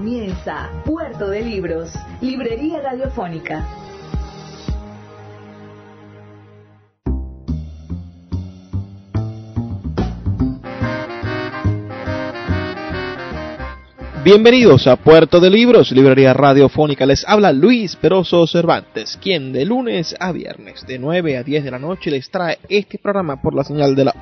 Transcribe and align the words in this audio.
Comienza 0.00 0.70
Puerto 0.86 1.28
de 1.28 1.42
Libros, 1.42 1.92
Librería 2.22 2.80
Radiofónica. 2.80 3.68
Bienvenidos 14.24 14.86
a 14.86 14.96
Puerto 14.96 15.38
de 15.38 15.50
Libros, 15.50 15.92
Librería 15.92 16.32
Radiofónica. 16.32 17.04
Les 17.04 17.28
habla 17.28 17.52
Luis 17.52 17.94
Peroso 17.96 18.46
Cervantes, 18.46 19.18
quien 19.20 19.52
de 19.52 19.66
lunes 19.66 20.16
a 20.18 20.32
viernes, 20.32 20.86
de 20.86 20.98
9 20.98 21.36
a 21.36 21.42
10 21.42 21.64
de 21.64 21.70
la 21.70 21.78
noche, 21.78 22.10
les 22.10 22.30
trae 22.30 22.58
este 22.70 22.96
programa 22.96 23.42
por 23.42 23.54
la 23.54 23.64
señal 23.64 23.94
de 23.94 24.06
la 24.06 24.14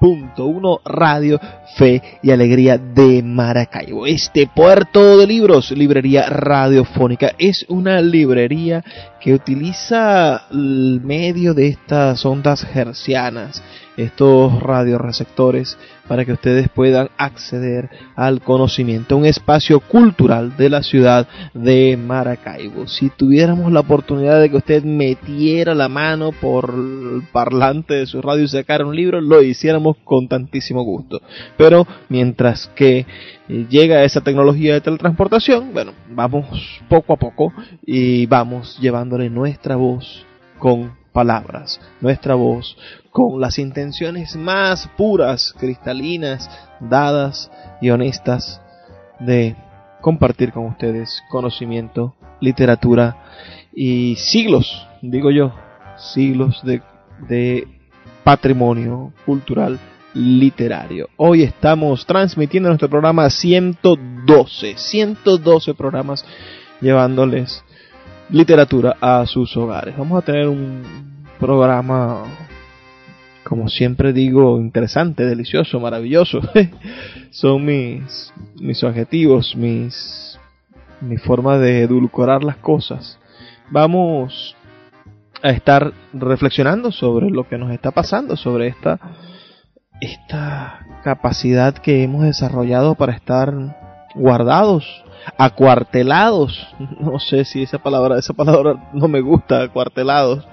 88.1 0.00 0.80
Radio 0.84 1.40
Fe 1.76 2.02
y 2.22 2.30
Alegría 2.30 2.78
de 2.78 3.22
Maracaibo. 3.22 4.06
Este 4.06 4.46
Puerto 4.46 5.18
de 5.18 5.26
Libros, 5.26 5.70
Librería 5.72 6.28
Radiofónica, 6.28 7.32
es 7.38 7.66
una 7.68 8.00
librería 8.00 8.82
que 9.20 9.34
utiliza 9.34 10.46
el 10.50 11.00
medio 11.04 11.52
de 11.54 11.68
estas 11.68 12.24
ondas 12.24 12.66
hercianas, 12.74 13.62
estos 14.04 14.62
radioreceptores 14.62 15.76
para 16.08 16.24
que 16.24 16.32
ustedes 16.32 16.68
puedan 16.68 17.08
acceder 17.16 17.88
al 18.16 18.40
conocimiento, 18.40 19.16
un 19.16 19.26
espacio 19.26 19.80
cultural 19.80 20.56
de 20.56 20.68
la 20.68 20.82
ciudad 20.82 21.28
de 21.54 21.96
Maracaibo. 21.96 22.88
Si 22.88 23.10
tuviéramos 23.10 23.70
la 23.70 23.80
oportunidad 23.80 24.40
de 24.40 24.50
que 24.50 24.56
usted 24.56 24.82
metiera 24.82 25.74
la 25.74 25.88
mano 25.88 26.32
por 26.32 26.74
el 26.74 27.22
parlante 27.30 27.94
de 27.94 28.06
su 28.06 28.20
radio 28.20 28.44
y 28.44 28.48
sacara 28.48 28.84
un 28.84 28.96
libro, 28.96 29.20
lo 29.20 29.42
hiciéramos 29.42 29.98
con 30.02 30.26
tantísimo 30.28 30.82
gusto. 30.82 31.20
Pero 31.56 31.86
mientras 32.08 32.66
que 32.74 33.06
eh, 33.48 33.66
llega 33.68 34.04
esa 34.04 34.20
tecnología 34.20 34.74
de 34.74 34.80
teletransportación, 34.80 35.72
bueno, 35.72 35.92
vamos 36.10 36.80
poco 36.88 37.12
a 37.12 37.16
poco 37.16 37.52
y 37.86 38.26
vamos 38.26 38.78
llevándole 38.80 39.30
nuestra 39.30 39.76
voz 39.76 40.26
con 40.58 40.98
palabras, 41.12 41.80
nuestra 42.00 42.34
voz 42.34 42.76
con 43.10 43.40
las 43.40 43.58
intenciones 43.58 44.36
más 44.36 44.88
puras, 44.96 45.54
cristalinas, 45.58 46.50
dadas 46.80 47.50
y 47.80 47.90
honestas 47.90 48.60
de 49.18 49.56
compartir 50.00 50.52
con 50.52 50.66
ustedes 50.66 51.22
conocimiento, 51.30 52.14
literatura 52.40 53.16
y 53.72 54.16
siglos, 54.16 54.86
digo 55.02 55.30
yo, 55.30 55.52
siglos 55.96 56.62
de, 56.64 56.82
de 57.28 57.68
patrimonio 58.24 59.12
cultural 59.26 59.78
literario. 60.14 61.08
Hoy 61.16 61.42
estamos 61.42 62.06
transmitiendo 62.06 62.68
nuestro 62.68 62.88
programa 62.88 63.28
112, 63.28 64.76
112 64.76 65.74
programas 65.74 66.24
llevándoles 66.80 67.62
literatura 68.30 68.96
a 69.00 69.26
sus 69.26 69.56
hogares. 69.56 69.96
Vamos 69.96 70.22
a 70.22 70.24
tener 70.24 70.48
un 70.48 70.82
programa, 71.38 72.24
como 73.44 73.68
siempre 73.68 74.12
digo, 74.12 74.58
interesante, 74.58 75.24
delicioso, 75.24 75.80
maravilloso. 75.80 76.40
Son 77.30 77.64
mis, 77.64 78.32
mis 78.60 78.82
objetivos, 78.84 79.56
mis, 79.56 80.38
mi 81.00 81.16
de 81.16 81.82
edulcorar 81.82 82.44
las 82.44 82.56
cosas. 82.56 83.18
Vamos 83.70 84.56
a 85.42 85.50
estar 85.50 85.92
reflexionando 86.12 86.92
sobre 86.92 87.30
lo 87.30 87.48
que 87.48 87.58
nos 87.58 87.72
está 87.72 87.90
pasando, 87.92 88.36
sobre 88.36 88.68
esta, 88.68 88.98
esta 90.00 90.86
capacidad 91.02 91.74
que 91.74 92.02
hemos 92.02 92.22
desarrollado 92.24 92.94
para 92.94 93.12
estar 93.12 93.54
guardados 94.14 94.84
acuartelados. 95.38 96.66
No 97.00 97.18
sé 97.18 97.44
si 97.44 97.62
esa 97.62 97.78
palabra, 97.78 98.18
esa 98.18 98.34
palabra 98.34 98.90
no 98.92 99.08
me 99.08 99.20
gusta, 99.20 99.62
acuartelados. 99.62 100.46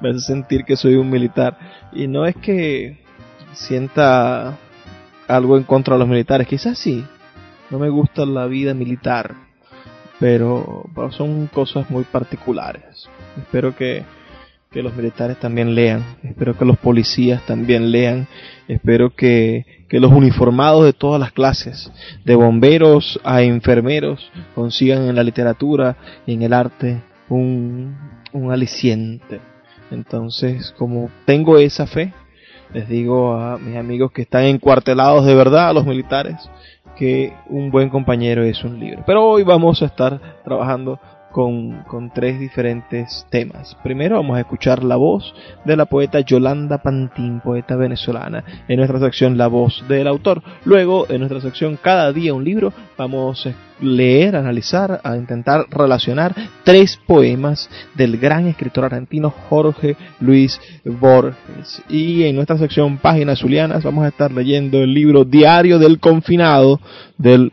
Me 0.00 0.10
hace 0.10 0.20
sentir 0.20 0.64
que 0.64 0.76
soy 0.76 0.94
un 0.94 1.10
militar. 1.10 1.58
Y 1.92 2.06
no 2.08 2.26
es 2.26 2.36
que 2.36 2.98
sienta 3.52 4.56
algo 5.28 5.56
en 5.56 5.64
contra 5.64 5.94
de 5.94 6.00
los 6.00 6.08
militares, 6.08 6.46
quizás 6.46 6.78
sí. 6.78 7.04
No 7.70 7.78
me 7.78 7.88
gusta 7.88 8.24
la 8.24 8.46
vida 8.46 8.74
militar, 8.74 9.34
pero, 10.20 10.84
pero 10.94 11.10
son 11.10 11.48
cosas 11.48 11.90
muy 11.90 12.04
particulares. 12.04 13.08
Espero 13.36 13.74
que 13.74 14.04
que 14.76 14.82
los 14.82 14.94
militares 14.94 15.38
también 15.38 15.74
lean, 15.74 16.04
espero 16.22 16.54
que 16.54 16.66
los 16.66 16.76
policías 16.76 17.40
también 17.46 17.90
lean, 17.90 18.26
espero 18.68 19.08
que, 19.08 19.64
los 19.88 20.12
uniformados 20.12 20.84
de 20.84 20.92
todas 20.92 21.18
las 21.18 21.32
clases, 21.32 21.90
de 22.26 22.34
bomberos 22.34 23.18
a 23.24 23.40
enfermeros, 23.40 24.30
consigan 24.54 25.08
en 25.08 25.14
la 25.14 25.22
literatura 25.22 25.96
y 26.26 26.34
en 26.34 26.42
el 26.42 26.52
arte 26.52 27.00
un, 27.30 27.96
un 28.34 28.52
aliciente. 28.52 29.40
Entonces, 29.90 30.74
como 30.78 31.10
tengo 31.24 31.58
esa 31.58 31.86
fe, 31.86 32.12
les 32.72 32.88
digo 32.88 33.34
a 33.34 33.58
mis 33.58 33.76
amigos 33.76 34.12
que 34.12 34.22
están 34.22 34.44
encuartelados 34.44 35.24
de 35.24 35.34
verdad, 35.34 35.68
a 35.68 35.72
los 35.72 35.86
militares, 35.86 36.36
que 36.96 37.32
un 37.48 37.70
buen 37.70 37.88
compañero 37.88 38.42
es 38.42 38.64
un 38.64 38.80
libro. 38.80 39.04
Pero 39.06 39.24
hoy 39.24 39.42
vamos 39.42 39.82
a 39.82 39.86
estar 39.86 40.20
trabajando 40.44 40.98
con, 41.36 42.10
tres 42.14 42.40
diferentes 42.40 43.26
temas. 43.28 43.76
Primero 43.82 44.16
vamos 44.16 44.38
a 44.38 44.40
escuchar 44.40 44.82
la 44.82 44.96
voz 44.96 45.34
de 45.66 45.76
la 45.76 45.84
poeta 45.84 46.20
Yolanda 46.20 46.78
Pantín, 46.78 47.40
poeta 47.40 47.76
venezolana, 47.76 48.42
en 48.66 48.78
nuestra 48.78 48.98
sección 49.00 49.36
La 49.36 49.46
voz 49.46 49.84
del 49.86 50.06
autor. 50.06 50.42
Luego, 50.64 51.04
en 51.10 51.18
nuestra 51.18 51.42
sección 51.42 51.78
Cada 51.82 52.10
día 52.14 52.32
un 52.32 52.42
libro, 52.42 52.72
vamos 52.96 53.46
a 53.46 53.52
leer, 53.80 54.34
analizar, 54.34 55.02
a 55.04 55.14
intentar 55.16 55.66
relacionar 55.68 56.34
tres 56.64 56.98
poemas 57.06 57.68
del 57.94 58.16
gran 58.16 58.46
escritor 58.46 58.86
argentino 58.86 59.28
Jorge 59.28 59.94
Luis 60.20 60.58
Borges. 60.86 61.82
Y 61.90 62.24
en 62.24 62.36
nuestra 62.36 62.56
sección 62.56 62.96
Páginas 62.96 63.40
Zulianas 63.40 63.84
vamos 63.84 64.06
a 64.06 64.08
estar 64.08 64.32
leyendo 64.32 64.78
el 64.78 64.94
libro 64.94 65.26
Diario 65.26 65.78
del 65.78 66.00
Confinado 66.00 66.80
del 67.18 67.52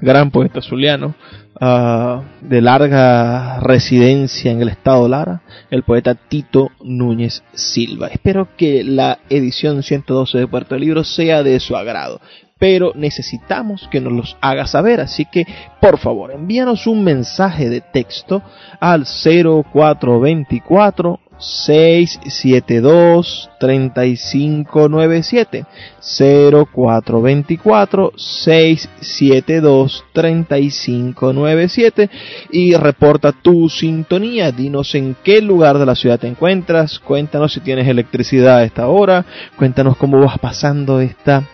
gran 0.00 0.30
poeta 0.30 0.60
zuliano 0.60 1.14
Ah, 1.60 2.22
de 2.40 2.60
larga 2.60 3.58
residencia 3.58 4.52
en 4.52 4.62
el 4.62 4.68
estado 4.68 5.08
Lara, 5.08 5.42
el 5.72 5.82
poeta 5.82 6.14
Tito 6.14 6.70
Núñez 6.84 7.42
Silva. 7.52 8.06
Espero 8.06 8.50
que 8.56 8.84
la 8.84 9.18
edición 9.28 9.82
112 9.82 10.38
de 10.38 10.46
Puerto 10.46 10.76
de 10.76 10.82
Libros 10.82 11.12
sea 11.16 11.42
de 11.42 11.58
su 11.58 11.76
agrado, 11.76 12.20
pero 12.60 12.92
necesitamos 12.94 13.88
que 13.90 14.00
nos 14.00 14.12
los 14.12 14.36
haga 14.40 14.68
saber, 14.68 15.00
así 15.00 15.24
que 15.24 15.46
por 15.80 15.98
favor 15.98 16.30
envíanos 16.30 16.86
un 16.86 17.02
mensaje 17.02 17.68
de 17.68 17.80
texto 17.80 18.40
al 18.78 19.04
0424 19.04 21.18
672 21.38 23.50
3597 23.58 25.66
0424 26.00 28.12
672 28.16 30.04
3597 30.12 32.10
y 32.50 32.74
reporta 32.74 33.32
tu 33.32 33.68
sintonía. 33.68 34.52
Dinos 34.52 34.94
en 34.94 35.16
qué 35.22 35.42
lugar 35.42 35.78
de 35.78 35.86
la 35.86 35.94
ciudad 35.94 36.18
te 36.18 36.28
encuentras. 36.28 36.98
Cuéntanos 36.98 37.52
si 37.52 37.60
tienes 37.60 37.88
electricidad 37.88 38.58
a 38.58 38.64
esta 38.64 38.88
hora. 38.88 39.24
Cuéntanos 39.56 39.96
cómo 39.96 40.20
vas 40.20 40.38
pasando 40.38 41.00
esta 41.00 41.46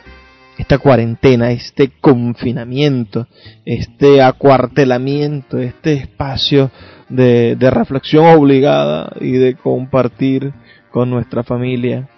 esta 0.56 0.78
cuarentena, 0.78 1.50
este 1.50 1.90
confinamiento, 2.00 3.26
este 3.64 4.22
acuartelamiento, 4.22 5.58
este 5.58 5.94
espacio 5.94 6.70
de, 7.14 7.70
reflexión 7.70 8.26
obligada 8.26 9.12
y 9.20 9.32
de 9.32 9.54
compartir 9.54 10.52
con 10.90 11.10
nuestra 11.10 11.42
familia 11.42 12.08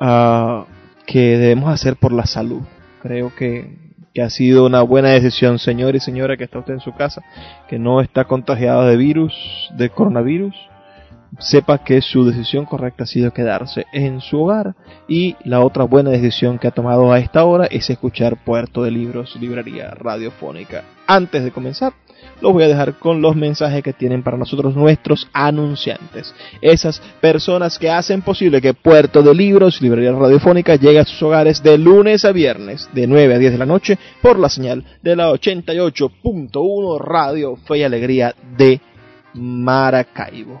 uh, 0.00 0.64
que 1.06 1.38
debemos 1.38 1.72
hacer 1.72 1.96
por 1.96 2.12
la 2.12 2.26
salud. 2.26 2.62
Creo 3.02 3.34
que, 3.34 3.76
que, 4.12 4.22
ha 4.22 4.30
sido 4.30 4.66
una 4.66 4.82
buena 4.82 5.10
decisión, 5.10 5.58
señor 5.58 5.96
y 5.96 6.00
señora, 6.00 6.36
que 6.36 6.44
está 6.44 6.58
usted 6.58 6.74
en 6.74 6.80
su 6.80 6.92
casa, 6.94 7.22
que 7.68 7.78
no 7.78 8.00
está 8.00 8.24
contagiado 8.24 8.86
de 8.86 8.96
virus, 8.96 9.34
de 9.76 9.90
coronavirus, 9.90 10.54
sepa 11.38 11.78
que 11.78 12.00
su 12.00 12.24
decisión 12.24 12.64
correcta 12.64 13.04
ha 13.04 13.06
sido 13.06 13.32
quedarse 13.32 13.86
en 13.92 14.20
su 14.20 14.40
hogar 14.40 14.74
y 15.06 15.36
la 15.44 15.60
otra 15.60 15.84
buena 15.84 16.10
decisión 16.10 16.58
que 16.58 16.68
ha 16.68 16.72
tomado 16.72 17.12
a 17.12 17.18
esta 17.18 17.44
hora 17.44 17.66
es 17.66 17.88
escuchar 17.90 18.42
Puerto 18.44 18.82
de 18.82 18.90
Libros, 18.90 19.36
librería 19.36 19.90
radiofónica. 19.90 20.84
Antes 21.06 21.44
de 21.44 21.50
comenzar, 21.50 21.92
los 22.40 22.52
voy 22.52 22.64
a 22.64 22.68
dejar 22.68 22.94
con 22.94 23.20
los 23.20 23.36
mensajes 23.36 23.82
que 23.82 23.92
tienen 23.92 24.22
para 24.22 24.36
nosotros 24.36 24.74
nuestros 24.74 25.28
anunciantes. 25.32 26.34
Esas 26.60 27.00
personas 27.20 27.78
que 27.78 27.90
hacen 27.90 28.22
posible 28.22 28.60
que 28.60 28.74
Puerto 28.74 29.22
de 29.22 29.34
Libros, 29.34 29.80
librería 29.80 30.12
radiofónica, 30.12 30.76
llegue 30.76 31.00
a 31.00 31.04
sus 31.04 31.22
hogares 31.22 31.62
de 31.62 31.78
lunes 31.78 32.24
a 32.24 32.32
viernes, 32.32 32.88
de 32.92 33.06
9 33.06 33.34
a 33.34 33.38
10 33.38 33.52
de 33.52 33.58
la 33.58 33.66
noche, 33.66 33.98
por 34.22 34.38
la 34.38 34.48
señal 34.48 34.84
de 35.02 35.16
la 35.16 35.30
88.1 35.30 36.98
Radio 37.00 37.56
Fe 37.56 37.78
y 37.78 37.82
Alegría 37.82 38.34
de 38.56 38.80
Maracaibo. 39.34 40.60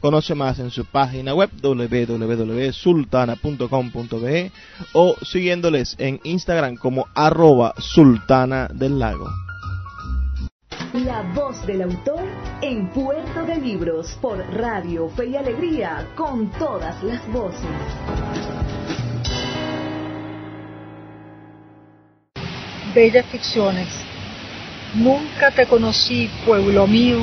Conoce 0.00 0.34
más 0.34 0.58
en 0.58 0.70
su 0.70 0.84
página 0.84 1.32
web 1.34 1.48
www.sultana.com.be 1.62 4.52
o 4.92 5.16
siguiéndoles 5.22 5.94
en 5.98 6.20
Instagram 6.22 6.76
como 6.76 7.06
arroba 7.14 7.72
sultana 7.78 8.68
del 8.72 8.98
lago. 8.98 9.26
La 10.92 11.22
voz 11.34 11.66
del 11.66 11.80
autor 11.82 12.22
en 12.60 12.88
Puerto 12.90 13.46
de 13.46 13.56
Libros 13.56 14.16
por 14.20 14.38
Radio 14.54 15.08
Fe 15.10 15.28
y 15.28 15.36
Alegría 15.36 16.08
con 16.14 16.50
todas 16.52 17.02
las 17.02 17.26
voces. 17.32 17.66
Bellas 22.94 23.26
ficciones. 23.26 23.88
Nunca 24.94 25.50
te 25.50 25.66
conocí, 25.66 26.30
pueblo 26.46 26.86
mío 26.86 27.18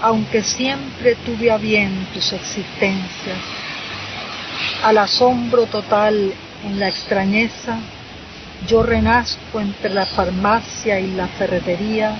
aunque 0.00 0.42
siempre 0.42 1.16
tuve 1.16 1.50
a 1.50 1.56
bien 1.56 2.06
tus 2.12 2.32
existencias. 2.32 3.38
Al 4.84 4.98
asombro 4.98 5.66
total 5.66 6.32
en 6.64 6.78
la 6.78 6.88
extrañeza, 6.88 7.78
yo 8.66 8.82
renazco 8.82 9.60
entre 9.60 9.90
la 9.90 10.06
farmacia 10.06 10.98
y 11.00 11.12
la 11.12 11.28
ferretería 11.28 12.16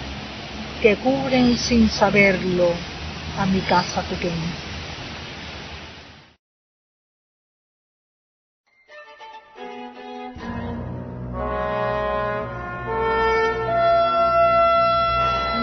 que 0.82 0.96
cubren 0.96 1.56
sin 1.56 1.88
saberlo 1.88 2.70
a 3.38 3.46
mi 3.46 3.60
casa 3.60 4.02
pequeña. 4.02 4.34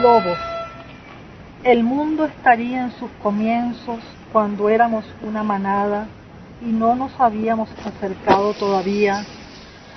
Lobos 0.01 0.55
el 1.65 1.83
mundo 1.83 2.25
estaría 2.25 2.83
en 2.83 2.91
sus 3.00 3.09
comienzos 3.23 3.97
cuando 4.31 4.69
éramos 4.69 5.03
una 5.23 5.41
manada 5.41 6.07
y 6.62 6.65
no 6.65 6.95
nos 6.95 7.12
habíamos 7.19 7.69
acercado 7.83 8.53
todavía 8.53 9.25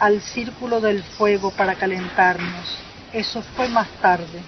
al 0.01 0.23
círculo 0.23 0.81
del 0.81 1.03
fuego 1.03 1.51
para 1.51 1.75
calentarnos. 1.75 2.79
Eso 3.13 3.43
fue 3.55 3.69
más 3.69 3.87
tarde. 4.01 4.41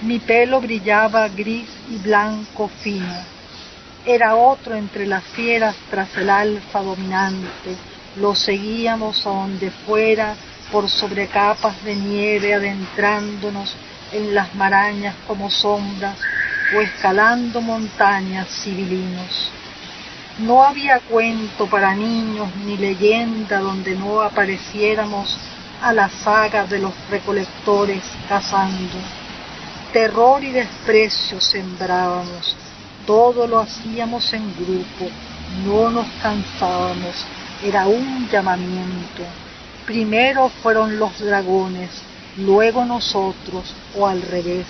Mi 0.00 0.18
pelo 0.18 0.62
brillaba 0.62 1.28
gris 1.28 1.68
y 1.90 1.98
blanco 1.98 2.68
fino. 2.68 3.16
Era 4.06 4.34
otro 4.34 4.76
entre 4.76 5.06
las 5.06 5.24
fieras 5.24 5.76
tras 5.90 6.16
el 6.16 6.30
alfa 6.30 6.80
dominante. 6.80 7.76
Lo 8.16 8.34
seguíamos 8.34 9.26
a 9.26 9.30
donde 9.30 9.70
fuera 9.70 10.36
por 10.72 10.88
sobre 10.88 11.26
capas 11.26 11.84
de 11.84 11.94
nieve 11.94 12.54
adentrándonos 12.54 13.76
en 14.14 14.34
las 14.34 14.54
marañas 14.54 15.14
como 15.26 15.50
sombras 15.50 16.16
o 16.74 16.80
escalando 16.80 17.60
montañas 17.60 18.48
civilinos. 18.48 19.50
No 20.38 20.64
había 20.64 21.00
cuento 21.00 21.66
para 21.66 21.94
niños 21.94 22.48
ni 22.64 22.76
leyenda 22.76 23.58
donde 23.60 23.94
no 23.94 24.20
apareciéramos 24.20 25.38
a 25.82 25.92
la 25.92 26.08
saga 26.08 26.64
de 26.66 26.78
los 26.78 26.92
recolectores 27.10 28.02
cazando. 28.28 28.98
Terror 29.92 30.42
y 30.42 30.50
desprecio 30.50 31.40
sembrábamos, 31.40 32.56
todo 33.06 33.46
lo 33.46 33.60
hacíamos 33.60 34.32
en 34.32 34.52
grupo, 34.56 35.08
no 35.64 35.90
nos 35.90 36.06
cansábamos, 36.20 37.24
era 37.62 37.86
un 37.86 38.28
llamamiento. 38.28 39.22
Primero 39.86 40.48
fueron 40.48 40.98
los 40.98 41.16
dragones, 41.20 41.90
luego 42.36 42.84
nosotros 42.84 43.74
o 43.96 44.06
al 44.06 44.22
revés. 44.22 44.66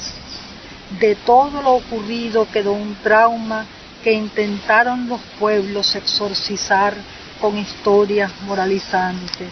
De 1.00 1.14
todo 1.14 1.62
lo 1.62 1.72
ocurrido 1.74 2.46
quedó 2.50 2.72
un 2.72 2.94
trauma 3.02 3.64
que 4.02 4.12
intentaron 4.12 5.08
los 5.08 5.20
pueblos 5.38 5.94
exorcizar 5.96 6.94
con 7.40 7.56
historias 7.58 8.30
moralizantes. 8.42 9.48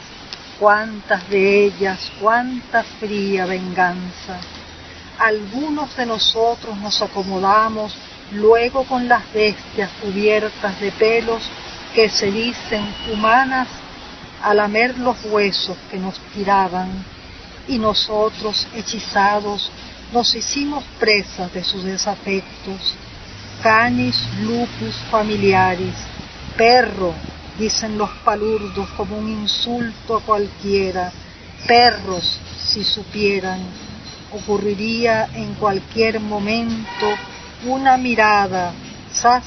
Cuántas 0.59 1.29
de 1.31 1.64
ellas, 1.64 2.12
cuánta 2.20 2.85
fría 3.00 3.47
venganza. 3.47 4.38
Algunos 5.19 5.97
de 5.97 6.06
nosotros 6.06 6.76
nos 6.79 7.00
acomodamos 7.03 7.94
luego 8.32 8.85
con 8.85 9.09
las 9.09 9.31
bestias 9.32 9.91
cubiertas 10.00 10.79
de 10.81 10.93
pelos 10.93 11.43
que 11.94 12.09
se 12.09 12.31
dicen 12.31 12.87
humanas 13.12 13.69
a 14.43 14.55
lamer 14.55 14.99
los 14.99 15.17
huesos 15.25 15.76
que 15.91 15.99
nos 15.99 16.19
tiraban 16.35 17.05
y 17.69 17.79
nosotros, 17.79 18.67
hechizados, 18.75 19.70
nos 20.12 20.35
hicimos 20.35 20.85
presas 20.99 21.53
de 21.53 21.64
sus 21.64 21.85
desafectos. 21.85 22.94
Canis 23.62 24.17
lupus 24.43 24.97
familiaris, 25.11 25.94
perro, 26.56 27.14
dicen 27.59 27.97
los 27.97 28.11
palurdos 28.25 28.88
como 28.97 29.19
un 29.19 29.29
insulto 29.29 30.16
a 30.16 30.21
cualquiera, 30.21 31.12
perros, 31.66 32.38
si 32.59 32.83
supieran, 32.83 33.61
ocurriría 34.33 35.28
en 35.35 35.54
cualquier 35.54 36.21
momento 36.21 37.07
una 37.66 37.97
mirada, 37.97 38.73
sas 39.12 39.45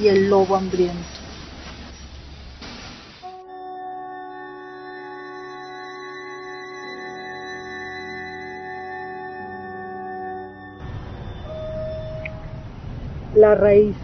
y 0.00 0.06
el 0.06 0.28
lobo 0.28 0.56
hambriento. 0.56 1.21
La 13.34 13.54
raíz. 13.54 13.96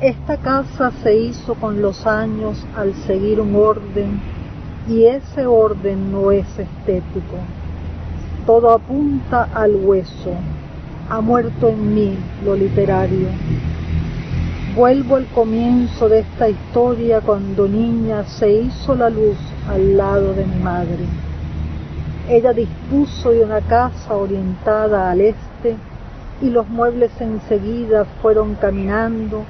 Esta 0.00 0.36
casa 0.36 0.90
se 1.02 1.16
hizo 1.16 1.54
con 1.54 1.80
los 1.80 2.06
años 2.06 2.66
al 2.76 2.94
seguir 3.06 3.40
un 3.40 3.54
orden 3.54 4.20
y 4.88 5.04
ese 5.04 5.46
orden 5.46 6.10
no 6.10 6.32
es 6.32 6.46
estético. 6.58 7.36
Todo 8.46 8.72
apunta 8.72 9.48
al 9.54 9.76
hueso. 9.76 10.32
Ha 11.08 11.20
muerto 11.20 11.68
en 11.68 11.94
mí 11.94 12.18
lo 12.44 12.56
literario. 12.56 13.28
Vuelvo 14.74 15.16
al 15.16 15.26
comienzo 15.26 16.08
de 16.08 16.20
esta 16.20 16.48
historia 16.48 17.20
cuando 17.20 17.68
niña 17.68 18.24
se 18.24 18.50
hizo 18.50 18.94
la 18.94 19.10
luz 19.10 19.36
al 19.68 19.96
lado 19.96 20.32
de 20.32 20.44
mi 20.46 20.56
madre. 20.56 21.06
Ella 22.28 22.52
dispuso 22.52 23.30
de 23.30 23.44
una 23.44 23.60
casa 23.60 24.14
orientada 24.14 25.10
al 25.10 25.20
este 25.20 25.76
y 26.42 26.50
los 26.50 26.68
muebles 26.68 27.12
enseguida 27.20 28.04
fueron 28.20 28.56
caminando 28.56 29.44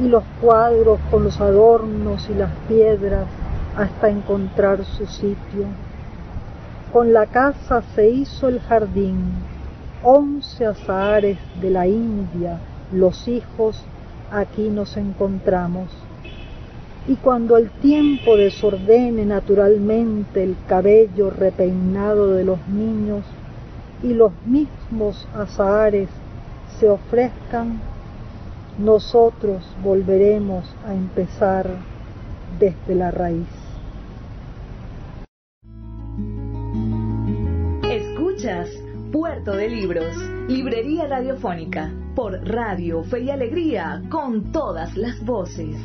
y 0.00 0.06
los 0.06 0.22
cuadros 0.40 1.00
con 1.10 1.24
los 1.24 1.40
adornos 1.40 2.30
y 2.30 2.34
las 2.34 2.52
piedras 2.68 3.26
hasta 3.76 4.08
encontrar 4.08 4.84
su 4.84 5.04
sitio. 5.06 5.66
Con 6.92 7.12
la 7.12 7.26
casa 7.26 7.82
se 7.94 8.08
hizo 8.08 8.48
el 8.48 8.60
jardín, 8.60 9.18
once 10.04 10.64
azahares 10.64 11.38
de 11.60 11.70
la 11.70 11.88
India, 11.88 12.60
los 12.92 13.26
hijos, 13.26 13.82
aquí 14.30 14.68
nos 14.68 14.96
encontramos. 14.96 15.88
Y 17.08 17.16
cuando 17.16 17.56
el 17.56 17.70
tiempo 17.70 18.36
desordene 18.36 19.24
naturalmente 19.24 20.44
el 20.44 20.56
cabello 20.68 21.30
repeinado 21.30 22.34
de 22.34 22.44
los 22.44 22.58
niños, 22.68 23.24
y 24.02 24.14
los 24.14 24.32
mismos 24.46 25.26
azahares 25.34 26.08
se 26.78 26.88
ofrezcan, 26.88 27.80
nosotros 28.78 29.62
volveremos 29.82 30.64
a 30.86 30.94
empezar 30.94 31.66
desde 32.58 32.94
la 32.94 33.10
raíz. 33.10 33.48
Escuchas 37.82 38.68
Puerto 39.10 39.52
de 39.52 39.68
Libros, 39.68 40.16
Librería 40.48 41.06
Radiofónica, 41.08 41.92
por 42.14 42.32
Radio 42.46 43.02
Fe 43.02 43.20
y 43.20 43.30
Alegría, 43.30 44.02
con 44.10 44.52
todas 44.52 44.96
las 44.96 45.24
voces. 45.24 45.76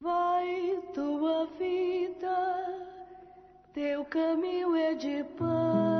Vai 0.00 0.76
tua 0.94 1.48
vida, 1.58 2.38
teu 3.72 4.04
caminho 4.04 4.76
é 4.76 4.94
de 4.94 5.24
paz 5.38 5.97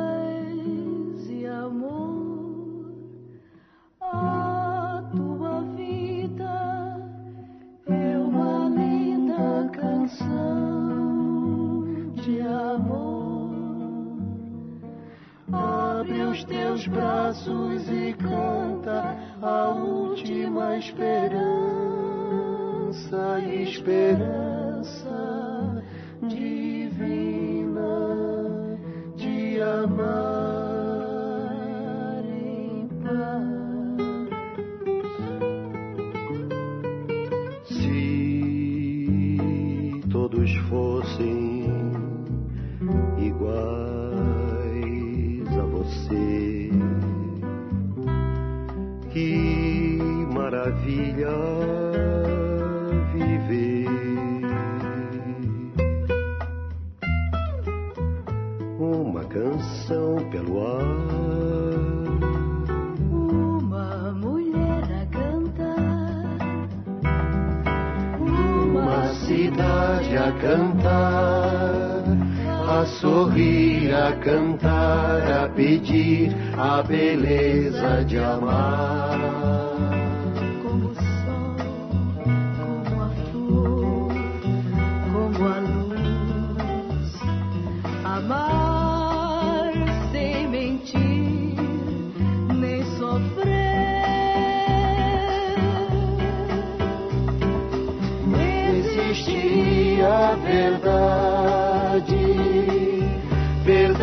esperança 23.89 25.09
divina 26.23 27.93
de 29.17 29.61
amar. 29.61 30.68
Se 37.65 39.21
todos 40.11 40.55
fossem 40.69 41.73
iguais 43.19 43.89
a 45.59 45.63
você, 45.65 46.71
que 49.11 49.99
maravilha 50.35 51.31
viver. 53.13 53.89
Uma 58.79 59.25
canção 59.25 60.17
pelo 60.31 60.67
ar. 60.67 60.88
A 70.29 70.33
cantar, 70.33 72.05
a 72.69 72.85
sorrir, 73.01 73.95
a 73.95 74.13
cantar, 74.21 75.45
a 75.45 75.49
pedir 75.49 76.35
a 76.57 76.83
beleza 76.83 78.05
de 78.05 78.19
amar. 78.19 79.78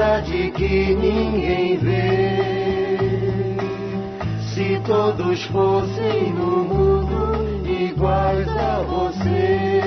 Verdade 0.05 0.51
que 0.51 0.93
ninguém 0.93 1.77
vê. 1.77 2.37
Se 4.53 4.79
todos 4.85 5.43
fossem 5.45 6.31
no 6.33 6.63
mundo 6.63 7.65
iguais 7.67 8.47
a 8.49 8.81
você. 8.81 9.81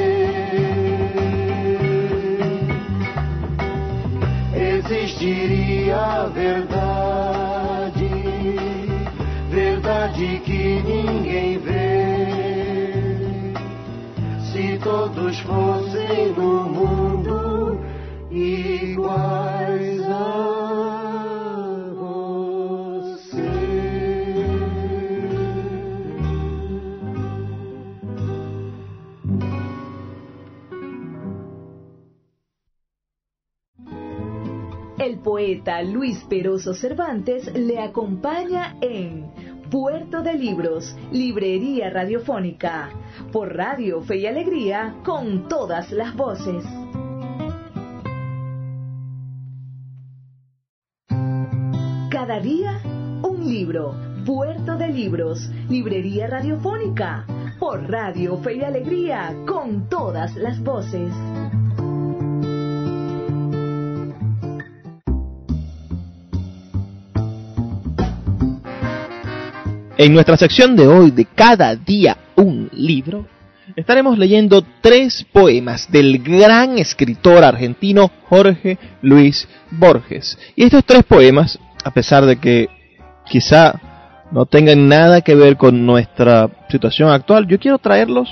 existiria 4.91 5.97
a 5.97 6.27
verdade, 6.27 8.09
verdade 9.51 10.43
que 10.45 10.83
ninguém 10.83 11.59
vê. 11.59 12.27
Se 14.53 14.79
todos 14.83 15.39
fossem 15.41 16.33
no 16.37 16.65
mundo 16.65 17.81
iguais 18.31 19.88
poeta 35.38 35.83
Luis 35.83 36.25
Peroso 36.28 36.75
Cervantes 36.75 37.54
le 37.54 37.78
acompaña 37.78 38.75
en 38.80 39.30
Puerto 39.71 40.21
de 40.21 40.35
Libros, 40.35 40.97
Librería 41.12 41.90
Radiofónica, 41.90 42.90
por 43.30 43.54
Radio 43.54 44.02
Fe 44.02 44.16
y 44.16 44.26
Alegría, 44.26 44.97
con 45.04 45.47
todas 45.47 45.92
las 45.92 46.12
voces. 46.16 46.64
Cada 52.11 52.40
día, 52.40 52.80
un 53.23 53.49
libro. 53.49 53.95
Puerto 54.26 54.76
de 54.76 54.88
Libros, 54.88 55.49
Librería 55.71 56.26
Radiofónica, 56.26 57.25
por 57.61 57.88
Radio 57.88 58.37
Fe 58.38 58.57
y 58.57 58.64
Alegría, 58.64 59.37
con 59.47 59.88
todas 59.88 60.35
las 60.35 60.61
voces. 60.61 61.14
En 69.99 70.14
nuestra 70.14 70.37
sección 70.37 70.76
de 70.76 70.87
hoy 70.87 71.11
de 71.11 71.25
Cada 71.25 71.75
día 71.75 72.17
un 72.37 72.71
libro, 72.73 73.26
estaremos 73.75 74.17
leyendo 74.17 74.64
tres 74.81 75.26
poemas 75.33 75.90
del 75.90 76.23
gran 76.23 76.78
escritor 76.78 77.43
argentino 77.43 78.09
Jorge 78.28 78.78
Luis 79.02 79.49
Borges. 79.73 80.38
Y 80.55 80.62
estos 80.62 80.85
tres 80.85 81.02
poemas, 81.02 81.59
a 81.83 81.90
pesar 81.90 82.26
de 82.26 82.37
que 82.37 82.69
quizá 83.28 83.81
no 84.31 84.47
tengan 84.47 84.87
nada 84.87 85.21
que 85.21 85.35
ver 85.35 85.57
con 85.57 85.85
nuestra 85.85 86.49
situación 86.71 87.11
actual, 87.11 87.49
yo 87.49 87.59
quiero 87.59 87.78
traerlos 87.78 88.28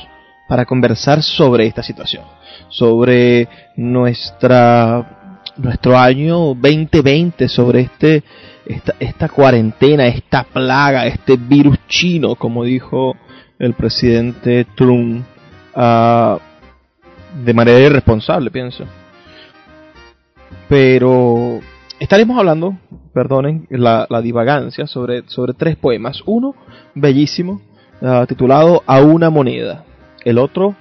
para 0.48 0.66
conversar 0.66 1.20
sobre 1.20 1.66
esta 1.66 1.82
situación, 1.82 2.22
sobre 2.68 3.48
nuestra 3.74 5.42
nuestro 5.56 5.98
año 5.98 6.54
2020, 6.54 7.48
sobre 7.48 7.80
este 7.80 8.22
esta, 8.66 9.28
cuarentena, 9.28 10.06
esta 10.06 10.44
plaga, 10.44 11.06
este 11.06 11.36
virus 11.36 11.78
chino, 11.88 12.34
como 12.34 12.64
dijo 12.64 13.16
el 13.58 13.74
presidente 13.74 14.66
Trump, 14.74 15.24
ah, 15.74 16.38
de 17.44 17.54
manera 17.54 17.80
irresponsable, 17.80 18.50
pienso. 18.50 18.84
Pero 20.68 21.60
estaremos 22.00 22.38
hablando, 22.38 22.76
perdonen 23.12 23.66
la, 23.70 24.06
divagancia, 24.22 24.86
sobre, 24.86 25.22
sobre 25.28 25.54
tres 25.54 25.76
poemas. 25.76 26.22
Uno, 26.26 26.54
bellísimo, 26.94 27.60
ah, 28.02 28.24
titulado 28.28 28.82
A 28.86 29.00
una 29.00 29.30
moneda. 29.30 29.84
El 30.24 30.38
otro, 30.38 30.74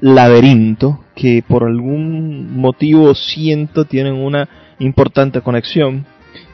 Laberinto, 0.00 1.00
que 1.14 1.42
por 1.46 1.64
algún 1.64 2.56
motivo 2.56 3.14
siento 3.14 3.86
tienen 3.86 4.14
una 4.14 4.48
importante 4.78 5.40
conexión. 5.40 6.06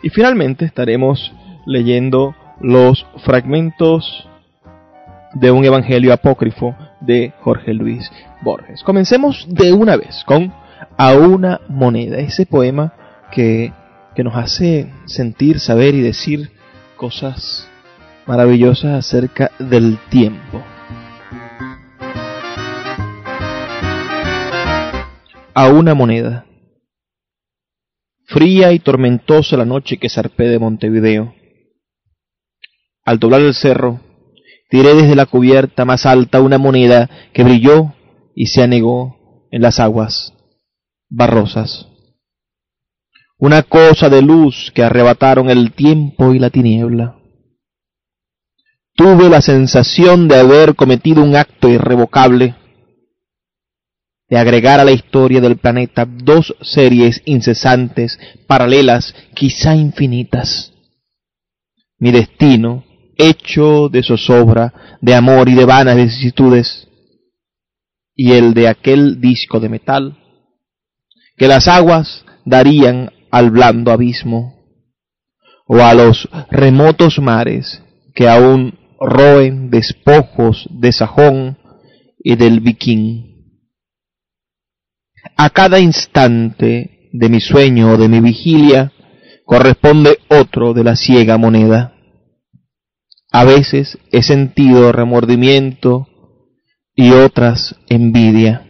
Y 0.02 0.10
finalmente 0.10 0.64
estaremos 0.64 1.32
leyendo 1.66 2.34
los 2.60 3.06
fragmentos 3.24 4.28
de 5.34 5.50
un 5.50 5.64
evangelio 5.64 6.12
apócrifo 6.12 6.74
de 7.00 7.32
Jorge 7.40 7.72
Luis 7.74 8.10
Borges. 8.42 8.82
Comencemos 8.82 9.46
de 9.48 9.72
una 9.72 9.96
vez 9.96 10.24
con 10.24 10.52
A 10.96 11.14
una 11.14 11.60
moneda, 11.68 12.18
ese 12.18 12.46
poema 12.46 12.92
que, 13.30 13.72
que 14.14 14.24
nos 14.24 14.36
hace 14.36 14.92
sentir, 15.06 15.60
saber 15.60 15.94
y 15.94 16.00
decir 16.00 16.50
cosas 16.96 17.68
maravillosas 18.26 18.98
acerca 19.06 19.50
del 19.58 19.98
tiempo. 20.08 20.62
A 25.54 25.68
una 25.68 25.94
moneda. 25.94 26.44
Fría 28.30 28.72
y 28.72 28.78
tormentosa 28.78 29.56
la 29.56 29.64
noche 29.64 29.96
que 29.96 30.08
zarpé 30.08 30.44
de 30.44 30.60
Montevideo. 30.60 31.34
Al 33.04 33.18
doblar 33.18 33.40
el 33.40 33.54
cerro, 33.54 33.98
tiré 34.68 34.94
desde 34.94 35.16
la 35.16 35.26
cubierta 35.26 35.84
más 35.84 36.06
alta 36.06 36.40
una 36.40 36.56
moneda 36.56 37.10
que 37.32 37.42
brilló 37.42 37.92
y 38.36 38.46
se 38.46 38.62
anegó 38.62 39.48
en 39.50 39.62
las 39.62 39.80
aguas 39.80 40.32
barrosas. 41.08 41.88
Una 43.36 43.64
cosa 43.64 44.08
de 44.08 44.22
luz 44.22 44.70
que 44.76 44.84
arrebataron 44.84 45.50
el 45.50 45.72
tiempo 45.72 46.32
y 46.32 46.38
la 46.38 46.50
tiniebla. 46.50 47.16
Tuve 48.94 49.28
la 49.28 49.40
sensación 49.40 50.28
de 50.28 50.38
haber 50.38 50.76
cometido 50.76 51.24
un 51.24 51.34
acto 51.34 51.68
irrevocable, 51.68 52.54
de 54.30 54.38
agregar 54.38 54.78
a 54.78 54.84
la 54.84 54.92
historia 54.92 55.40
del 55.40 55.56
planeta 55.56 56.06
dos 56.06 56.54
series 56.62 57.20
incesantes, 57.24 58.18
paralelas, 58.46 59.12
quizá 59.34 59.74
infinitas. 59.74 60.72
Mi 61.98 62.12
destino, 62.12 62.84
hecho 63.18 63.88
de 63.88 64.04
zozobra, 64.04 64.98
de 65.00 65.16
amor 65.16 65.48
y 65.48 65.54
de 65.54 65.64
vanas 65.64 65.96
vicisitudes, 65.96 66.86
y 68.14 68.32
el 68.32 68.54
de 68.54 68.68
aquel 68.68 69.20
disco 69.20 69.58
de 69.58 69.68
metal, 69.68 70.16
que 71.36 71.48
las 71.48 71.66
aguas 71.66 72.24
darían 72.44 73.10
al 73.32 73.50
blando 73.50 73.90
abismo, 73.90 74.60
o 75.66 75.82
a 75.82 75.92
los 75.92 76.28
remotos 76.50 77.18
mares 77.18 77.82
que 78.14 78.28
aún 78.28 78.78
roen 79.00 79.70
despojos 79.70 80.68
de 80.70 80.92
Sajón 80.92 81.58
y 82.18 82.36
del 82.36 82.60
Viking. 82.60 83.29
A 85.36 85.50
cada 85.50 85.78
instante 85.80 87.08
de 87.12 87.28
mi 87.28 87.40
sueño 87.40 87.92
o 87.92 87.96
de 87.96 88.08
mi 88.08 88.20
vigilia 88.20 88.92
corresponde 89.44 90.18
otro 90.28 90.74
de 90.74 90.84
la 90.84 90.96
ciega 90.96 91.36
moneda. 91.38 91.94
A 93.32 93.44
veces 93.44 93.98
he 94.12 94.22
sentido 94.22 94.92
remordimiento 94.92 96.08
y 96.94 97.10
otras 97.10 97.76
envidia. 97.88 98.66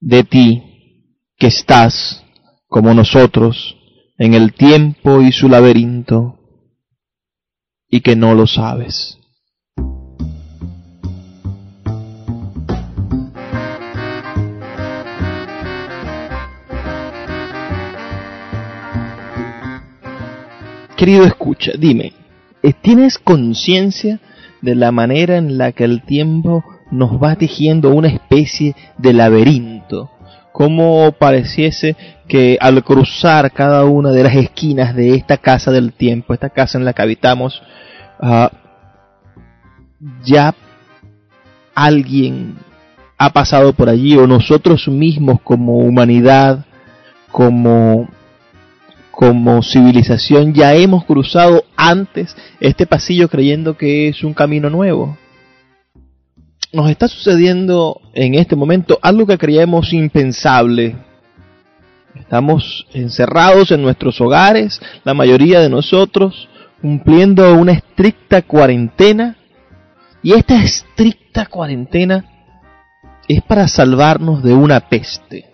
De 0.00 0.24
ti, 0.24 0.62
que 1.36 1.46
estás, 1.46 2.24
como 2.66 2.94
nosotros, 2.94 3.76
en 4.18 4.34
el 4.34 4.52
tiempo 4.54 5.22
y 5.22 5.32
su 5.32 5.48
laberinto, 5.48 6.38
y 7.88 8.00
que 8.00 8.16
no 8.16 8.34
lo 8.34 8.46
sabes. 8.46 9.18
Querido 21.02 21.24
escucha, 21.24 21.72
dime, 21.76 22.12
¿tienes 22.80 23.18
conciencia 23.18 24.20
de 24.60 24.76
la 24.76 24.92
manera 24.92 25.36
en 25.36 25.58
la 25.58 25.72
que 25.72 25.82
el 25.82 26.02
tiempo 26.02 26.62
nos 26.92 27.20
va 27.20 27.34
tejiendo 27.34 27.90
una 27.90 28.06
especie 28.06 28.76
de 28.98 29.12
laberinto? 29.12 30.12
Como 30.52 31.10
pareciese 31.10 31.96
que 32.28 32.56
al 32.60 32.84
cruzar 32.84 33.50
cada 33.50 33.84
una 33.84 34.12
de 34.12 34.22
las 34.22 34.36
esquinas 34.36 34.94
de 34.94 35.16
esta 35.16 35.38
casa 35.38 35.72
del 35.72 35.92
tiempo, 35.92 36.34
esta 36.34 36.50
casa 36.50 36.78
en 36.78 36.84
la 36.84 36.92
que 36.92 37.02
habitamos, 37.02 37.60
uh, 38.20 38.46
ya 40.22 40.54
alguien 41.74 42.58
ha 43.18 43.30
pasado 43.30 43.72
por 43.72 43.88
allí 43.88 44.16
o 44.16 44.28
nosotros 44.28 44.86
mismos 44.86 45.40
como 45.42 45.78
humanidad, 45.78 46.64
como 47.32 48.06
como 49.12 49.62
civilización 49.62 50.54
ya 50.54 50.74
hemos 50.74 51.04
cruzado 51.04 51.64
antes 51.76 52.34
este 52.60 52.86
pasillo 52.86 53.28
creyendo 53.28 53.76
que 53.76 54.08
es 54.08 54.24
un 54.24 54.34
camino 54.34 54.70
nuevo. 54.70 55.16
Nos 56.72 56.90
está 56.90 57.06
sucediendo 57.06 58.00
en 58.14 58.34
este 58.34 58.56
momento 58.56 58.98
algo 59.02 59.26
que 59.26 59.36
creíamos 59.36 59.92
impensable. 59.92 60.96
Estamos 62.14 62.86
encerrados 62.94 63.70
en 63.70 63.82
nuestros 63.82 64.18
hogares, 64.22 64.80
la 65.04 65.12
mayoría 65.12 65.60
de 65.60 65.68
nosotros, 65.68 66.48
cumpliendo 66.80 67.54
una 67.54 67.72
estricta 67.72 68.40
cuarentena. 68.40 69.36
Y 70.22 70.32
esta 70.32 70.62
estricta 70.62 71.46
cuarentena 71.46 72.24
es 73.28 73.42
para 73.42 73.68
salvarnos 73.68 74.42
de 74.42 74.54
una 74.54 74.80
peste 74.80 75.51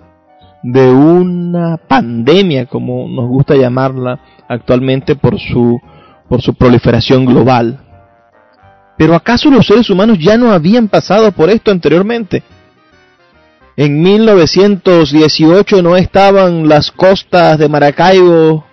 de 0.63 0.91
una 0.91 1.77
pandemia, 1.77 2.67
como 2.67 3.09
nos 3.09 3.29
gusta 3.29 3.57
llamarla 3.57 4.21
actualmente 4.49 5.17
por 5.17 5.39
su, 5.39 5.81
por 6.29 6.43
su 6.43 6.55
proliferación 6.55 7.25
global. 7.25 7.81
Pero 8.97 9.15
¿acaso 9.15 9.51
los 9.51 9.67
seres 9.67 9.89
humanos 9.91 10.19
ya 10.19 10.37
no 10.37 10.51
habían 10.51 10.89
pasado 10.89 11.31
por 11.33 11.51
esto 11.51 11.71
anteriormente? 11.71 12.43
En 13.77 14.03
1918 14.03 15.83
no 15.83 15.97
estaban 15.97 16.69
las 16.69 16.91
costas 16.91 17.59
de 17.59 17.69
Maracaibo 17.69 18.65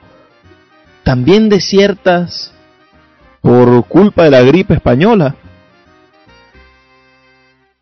también 1.04 1.48
desiertas 1.50 2.52
por 3.42 3.86
culpa 3.86 4.24
de 4.24 4.32
la 4.32 4.42
gripe 4.42 4.74
española. 4.74 5.36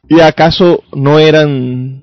¿Y 0.10 0.20
acaso 0.20 0.84
no 0.94 1.18
eran 1.18 2.03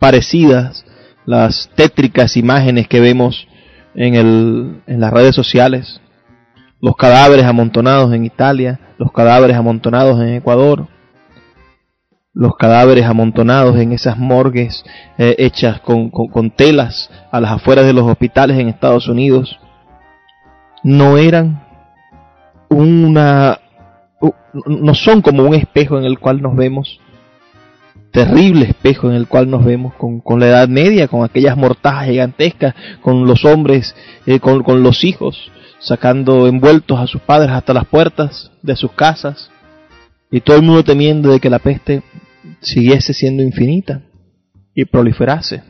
parecidas 0.00 0.84
las 1.26 1.70
tétricas 1.76 2.36
imágenes 2.36 2.88
que 2.88 2.98
vemos 2.98 3.46
en, 3.94 4.14
el, 4.16 4.82
en 4.88 5.00
las 5.00 5.12
redes 5.12 5.36
sociales. 5.36 6.00
Los 6.80 6.96
cadáveres 6.96 7.44
amontonados 7.44 8.12
en 8.12 8.24
Italia, 8.24 8.80
los 8.98 9.12
cadáveres 9.12 9.56
amontonados 9.56 10.20
en 10.20 10.34
Ecuador, 10.34 10.88
los 12.32 12.56
cadáveres 12.56 13.04
amontonados 13.04 13.76
en 13.76 13.92
esas 13.92 14.16
morgues 14.18 14.84
eh, 15.18 15.36
hechas 15.38 15.80
con, 15.80 16.10
con 16.10 16.50
telas 16.50 17.10
a 17.30 17.40
las 17.40 17.52
afueras 17.52 17.84
de 17.84 17.92
los 17.92 18.08
hospitales 18.08 18.58
en 18.58 18.68
Estados 18.68 19.08
Unidos, 19.08 19.60
no 20.82 21.18
eran 21.18 21.62
una 22.70 23.60
no 24.66 24.94
son 24.94 25.22
como 25.22 25.44
un 25.44 25.54
espejo 25.54 25.98
en 25.98 26.04
el 26.04 26.18
cual 26.18 26.42
nos 26.42 26.56
vemos 26.56 27.00
terrible 28.10 28.66
espejo 28.66 29.08
en 29.08 29.16
el 29.16 29.26
cual 29.26 29.50
nos 29.50 29.64
vemos 29.64 29.94
con, 29.94 30.20
con 30.20 30.40
la 30.40 30.48
Edad 30.48 30.68
Media, 30.68 31.08
con 31.08 31.24
aquellas 31.24 31.56
mortajas 31.56 32.08
gigantescas, 32.08 32.74
con 33.02 33.26
los 33.26 33.44
hombres, 33.44 33.94
eh, 34.26 34.40
con, 34.40 34.62
con 34.62 34.82
los 34.82 35.04
hijos, 35.04 35.50
sacando 35.78 36.46
envueltos 36.46 36.98
a 36.98 37.06
sus 37.06 37.20
padres 37.20 37.50
hasta 37.52 37.72
las 37.72 37.86
puertas 37.86 38.50
de 38.62 38.76
sus 38.76 38.92
casas, 38.92 39.50
y 40.30 40.40
todo 40.40 40.56
el 40.56 40.62
mundo 40.62 40.84
temiendo 40.84 41.30
de 41.30 41.40
que 41.40 41.50
la 41.50 41.58
peste 41.58 42.02
siguiese 42.60 43.12
siendo 43.12 43.42
infinita 43.42 44.02
y 44.74 44.84
proliferase. 44.84 45.62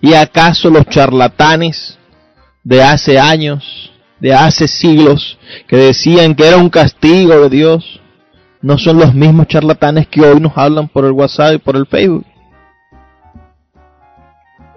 ¿Y 0.00 0.14
acaso 0.14 0.70
los 0.70 0.86
charlatanes 0.86 1.98
de 2.62 2.82
hace 2.82 3.18
años, 3.18 3.92
de 4.20 4.34
hace 4.34 4.68
siglos, 4.68 5.38
que 5.66 5.76
decían 5.76 6.34
que 6.34 6.46
era 6.46 6.56
un 6.56 6.68
castigo 6.68 7.40
de 7.42 7.48
Dios, 7.48 8.00
no 8.62 8.78
son 8.78 8.98
los 8.98 9.14
mismos 9.14 9.46
charlatanes 9.48 10.08
que 10.08 10.20
hoy 10.22 10.40
nos 10.40 10.56
hablan 10.56 10.88
por 10.88 11.04
el 11.04 11.12
WhatsApp 11.12 11.54
y 11.54 11.58
por 11.58 11.76
el 11.76 11.86
Facebook. 11.86 12.24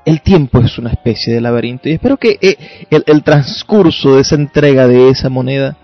El 0.05 0.21
tiempo 0.21 0.59
es 0.59 0.77
una 0.77 0.91
especie 0.91 1.33
de 1.33 1.41
laberinto 1.41 1.87
y 1.87 1.93
espero 1.93 2.17
que 2.17 2.37
eh, 2.41 2.57
el, 2.89 3.23
transcurso 3.23 4.15
de 4.15 4.21
esa 4.21 4.35
entrega 4.35 4.87
de 4.87 5.09
esa 5.09 5.29
moneda 5.29 5.77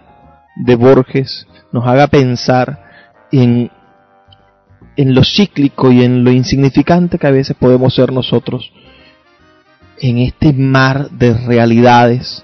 de 0.55 0.75
Borges 0.75 1.47
nos 1.71 1.85
haga 1.85 2.07
pensar 2.07 2.85
en, 3.31 3.69
en 4.95 5.13
lo 5.13 5.23
cíclico 5.23 5.91
y 5.91 6.03
en 6.03 6.23
lo 6.23 6.31
insignificante 6.31 7.19
que 7.19 7.27
a 7.27 7.31
veces 7.31 7.55
podemos 7.59 7.93
ser 7.93 8.11
nosotros 8.11 8.71
en 9.99 10.17
este 10.19 10.53
mar 10.53 11.09
de 11.11 11.33
realidades 11.33 12.43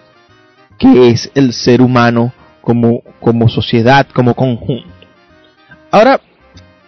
que 0.77 1.09
es 1.09 1.31
el 1.35 1.53
ser 1.53 1.81
humano 1.81 2.33
como, 2.61 3.01
como 3.19 3.49
sociedad, 3.49 4.07
como 4.13 4.33
conjunto. 4.35 4.90
Ahora 5.91 6.21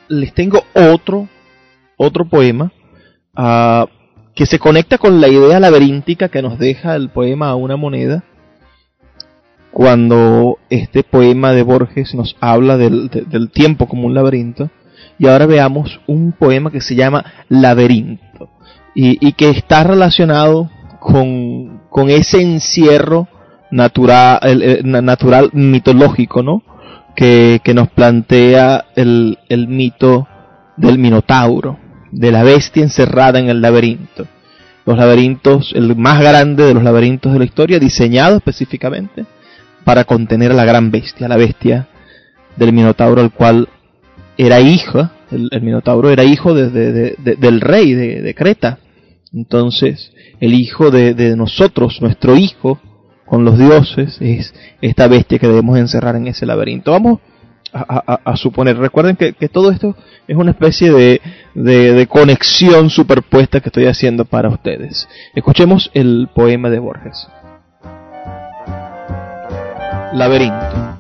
les 0.07 0.33
tengo 0.33 0.63
otro, 0.73 1.27
otro 1.97 2.25
poema 2.25 2.71
uh, 3.37 3.85
que 4.33 4.45
se 4.45 4.59
conecta 4.59 4.97
con 4.97 5.19
la 5.19 5.27
idea 5.27 5.59
laberíntica 5.59 6.29
que 6.29 6.41
nos 6.41 6.57
deja 6.57 6.95
el 6.95 7.09
poema 7.09 7.49
a 7.49 7.55
una 7.55 7.75
moneda. 7.75 8.23
Cuando 9.71 10.59
este 10.69 11.03
poema 11.03 11.51
de 11.51 11.63
Borges 11.63 12.15
nos 12.15 12.37
habla 12.39 12.77
del, 12.77 13.09
del 13.09 13.49
tiempo 13.49 13.87
como 13.87 14.07
un 14.07 14.13
laberinto. 14.13 14.69
Y 15.19 15.27
ahora 15.27 15.47
veamos 15.47 15.99
un 16.07 16.31
poema 16.31 16.71
que 16.71 16.81
se 16.81 16.95
llama 16.95 17.25
Laberinto. 17.49 18.49
Y, 18.95 19.25
y 19.27 19.33
que 19.33 19.49
está 19.49 19.83
relacionado 19.83 20.69
con, 20.99 21.81
con 21.89 22.09
ese 22.09 22.41
encierro 22.41 23.27
natural, 23.71 24.39
natural 24.83 25.49
mitológico, 25.53 26.43
¿no? 26.43 26.61
Que, 27.15 27.61
nos 27.73 27.89
plantea 27.89 28.85
el, 28.95 29.37
mito 29.67 30.27
del 30.77 30.97
Minotauro, 30.97 31.79
de 32.11 32.31
la 32.31 32.43
bestia 32.43 32.83
encerrada 32.83 33.39
en 33.39 33.49
el 33.49 33.61
laberinto. 33.61 34.27
los 34.85 34.97
laberintos, 34.97 35.71
el 35.75 35.95
más 35.95 36.19
grande 36.19 36.65
de 36.65 36.73
los 36.73 36.83
laberintos 36.83 37.33
de 37.33 37.39
la 37.39 37.45
historia, 37.45 37.79
diseñado 37.79 38.37
específicamente 38.37 39.25
para 39.83 40.03
contener 40.05 40.51
a 40.51 40.55
la 40.55 40.65
gran 40.65 40.91
bestia, 40.91 41.27
la 41.27 41.37
bestia 41.37 41.87
del 42.55 42.73
Minotauro, 42.73 43.21
al 43.21 43.31
cual 43.31 43.67
era 44.37 44.59
hijo, 44.59 45.09
el, 45.31 45.61
Minotauro 45.61 46.09
era 46.09 46.23
hijo 46.23 46.53
del 46.53 47.61
rey 47.61 47.93
de, 47.93 48.35
Creta. 48.35 48.79
Entonces, 49.33 50.11
el 50.39 50.53
hijo 50.53 50.91
de, 50.91 51.35
nosotros, 51.35 52.01
nuestro 52.01 52.35
hijo, 52.35 52.79
con 53.25 53.45
los 53.45 53.57
dioses, 53.57 54.17
es 54.21 54.53
esta 54.81 55.07
bestia 55.07 55.39
que 55.39 55.47
debemos 55.47 55.77
encerrar 55.77 56.15
en 56.15 56.27
ese 56.27 56.45
laberinto. 56.45 56.91
Vamos 56.91 57.19
a, 57.73 58.35
suponer. 58.37 58.77
Recuerden 58.77 59.15
que, 59.15 59.33
todo 59.49 59.71
esto 59.71 59.95
es 60.27 60.37
una 60.37 60.51
especie 60.51 60.91
de, 60.91 61.21
de, 61.55 62.07
conexión 62.07 62.89
superpuesta 62.89 63.59
que 63.59 63.69
estoy 63.69 63.85
haciendo 63.85 64.25
para 64.25 64.49
ustedes. 64.49 65.07
Escuchemos 65.33 65.89
el 65.93 66.29
poema 66.33 66.69
de 66.69 66.79
Borges. 66.79 67.27
Laberinto. 70.13 70.93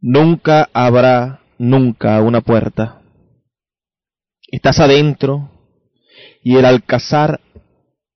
Nunca 0.00 0.68
habrá, 0.72 1.40
nunca 1.58 2.20
una 2.22 2.40
puerta. 2.40 3.02
Estás 4.50 4.80
adentro 4.80 5.50
y 6.42 6.56
el 6.56 6.64
alcázar 6.64 7.40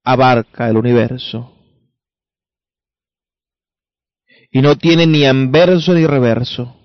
abarca 0.02 0.68
el 0.68 0.76
universo. 0.76 1.55
Y 4.50 4.62
no 4.62 4.76
tiene 4.76 5.06
ni 5.06 5.24
anverso 5.26 5.94
ni 5.94 6.06
reverso 6.06 6.76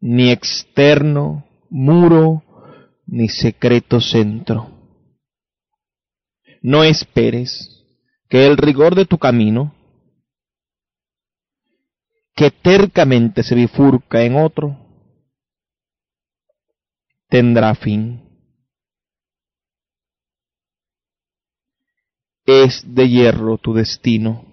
ni 0.00 0.30
externo 0.30 1.46
muro, 1.68 2.42
ni 3.06 3.28
secreto 3.28 4.00
centro. 4.00 4.68
No 6.62 6.84
esperes 6.84 7.84
que 8.28 8.46
el 8.46 8.56
rigor 8.56 8.94
de 8.94 9.04
tu 9.04 9.18
camino, 9.18 9.74
que 12.34 12.50
tercamente 12.50 13.42
se 13.42 13.54
bifurca 13.54 14.22
en 14.22 14.36
otro, 14.36 14.76
tendrá 17.28 17.74
fin. 17.74 18.26
Es 22.46 22.82
de 22.86 23.08
hierro 23.08 23.58
tu 23.58 23.74
destino, 23.74 24.44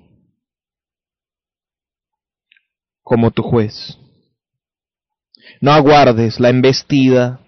como 3.08 3.32
tu 3.32 3.42
juez. 3.42 3.98
No 5.62 5.72
aguardes 5.72 6.42
la 6.42 6.50
embestida 6.50 7.40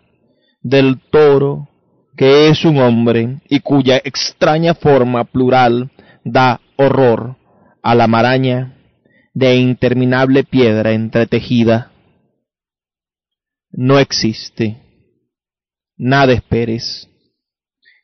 del 0.62 1.02
toro 1.12 1.68
que 2.16 2.48
es 2.48 2.64
un 2.64 2.78
hombre 2.78 3.42
y 3.50 3.60
cuya 3.60 3.98
extraña 3.98 4.74
forma 4.74 5.26
plural 5.26 5.92
da 6.24 6.62
horror 6.78 7.36
a 7.84 7.94
la 7.94 8.08
maraña 8.08 8.78
de 9.34 9.58
interminable 9.58 10.46
piedra 10.46 10.94
entretejida. 10.94 11.92
No 13.70 14.00
existe. 14.00 14.78
Nada 15.98 16.32
esperes, 16.32 17.10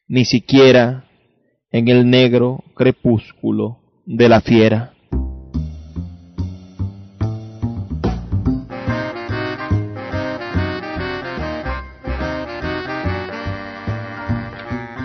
ni 0.08 0.26
siquiera 0.26 1.06
en 1.72 1.88
el 1.88 2.10
negro 2.10 2.66
crepúsculo 2.76 4.04
de 4.06 4.28
la 4.28 4.42
fiera. 4.42 4.95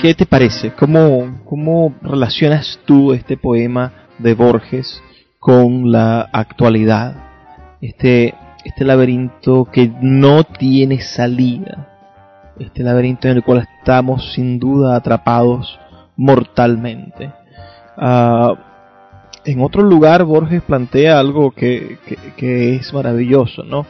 ¿Qué 0.00 0.14
te 0.14 0.24
parece? 0.24 0.72
¿Cómo, 0.72 1.42
¿Cómo 1.44 1.94
relacionas 2.00 2.80
tú 2.86 3.12
este 3.12 3.36
poema 3.36 3.92
de 4.18 4.32
Borges 4.32 5.02
con 5.38 5.92
la 5.92 6.22
actualidad? 6.32 7.16
Este, 7.82 8.34
este 8.64 8.84
laberinto 8.86 9.66
que 9.70 9.92
no 10.00 10.44
tiene 10.44 11.02
salida. 11.02 12.54
Este 12.58 12.82
laberinto 12.82 13.28
en 13.28 13.36
el 13.36 13.42
cual 13.42 13.68
estamos 13.78 14.32
sin 14.32 14.58
duda 14.58 14.96
atrapados 14.96 15.78
mortalmente. 16.16 17.30
Ah, 17.98 18.54
en 19.44 19.60
otro 19.60 19.82
lugar 19.82 20.24
Borges 20.24 20.62
plantea 20.62 21.18
algo 21.18 21.50
que, 21.50 21.98
que, 22.38 22.76
es 22.76 22.90
maravilloso, 22.94 23.64
¿no? 23.64 23.84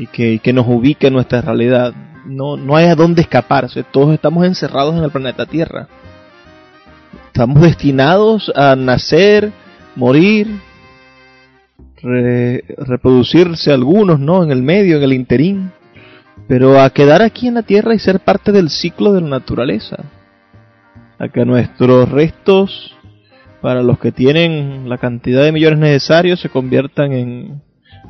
Y 0.00 0.08
que, 0.08 0.40
que 0.40 0.52
nos 0.52 0.66
ubica 0.66 1.06
en 1.06 1.12
nuestra 1.12 1.42
realidad 1.42 1.94
no, 2.24 2.56
no 2.56 2.76
hay 2.76 2.86
a 2.86 2.94
dónde 2.94 3.22
escaparse, 3.22 3.84
todos 3.84 4.14
estamos 4.14 4.46
encerrados 4.46 4.96
en 4.96 5.04
el 5.04 5.10
planeta 5.10 5.46
Tierra. 5.46 5.88
Estamos 7.26 7.62
destinados 7.62 8.52
a 8.54 8.76
nacer, 8.76 9.52
morir, 9.96 10.48
reproducirse 12.00 13.72
algunos, 13.72 14.20
¿no? 14.20 14.44
En 14.44 14.50
el 14.50 14.62
medio, 14.62 14.98
en 14.98 15.02
el 15.02 15.12
interín, 15.12 15.72
pero 16.46 16.80
a 16.80 16.90
quedar 16.90 17.22
aquí 17.22 17.48
en 17.48 17.54
la 17.54 17.62
Tierra 17.62 17.94
y 17.94 17.98
ser 17.98 18.20
parte 18.20 18.52
del 18.52 18.70
ciclo 18.70 19.12
de 19.12 19.20
la 19.20 19.28
naturaleza. 19.28 20.04
A 21.18 21.28
que 21.28 21.44
nuestros 21.44 22.08
restos, 22.08 22.94
para 23.60 23.82
los 23.82 23.98
que 23.98 24.12
tienen 24.12 24.88
la 24.88 24.98
cantidad 24.98 25.42
de 25.42 25.52
millones 25.52 25.78
necesarios, 25.78 26.40
se 26.40 26.50
conviertan 26.50 27.12
en, 27.12 27.62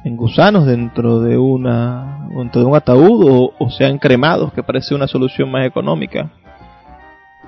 en 0.04 0.16
gusanos 0.16 0.66
dentro 0.66 1.20
de 1.20 1.38
una 1.38 2.28
dentro 2.36 2.60
de 2.60 2.66
un 2.66 2.76
ataúd 2.76 3.52
o, 3.58 3.70
sean 3.70 3.98
cremados 3.98 4.52
que 4.52 4.62
parece 4.62 4.94
una 4.94 5.06
solución 5.06 5.50
más 5.50 5.66
económica. 5.66 6.30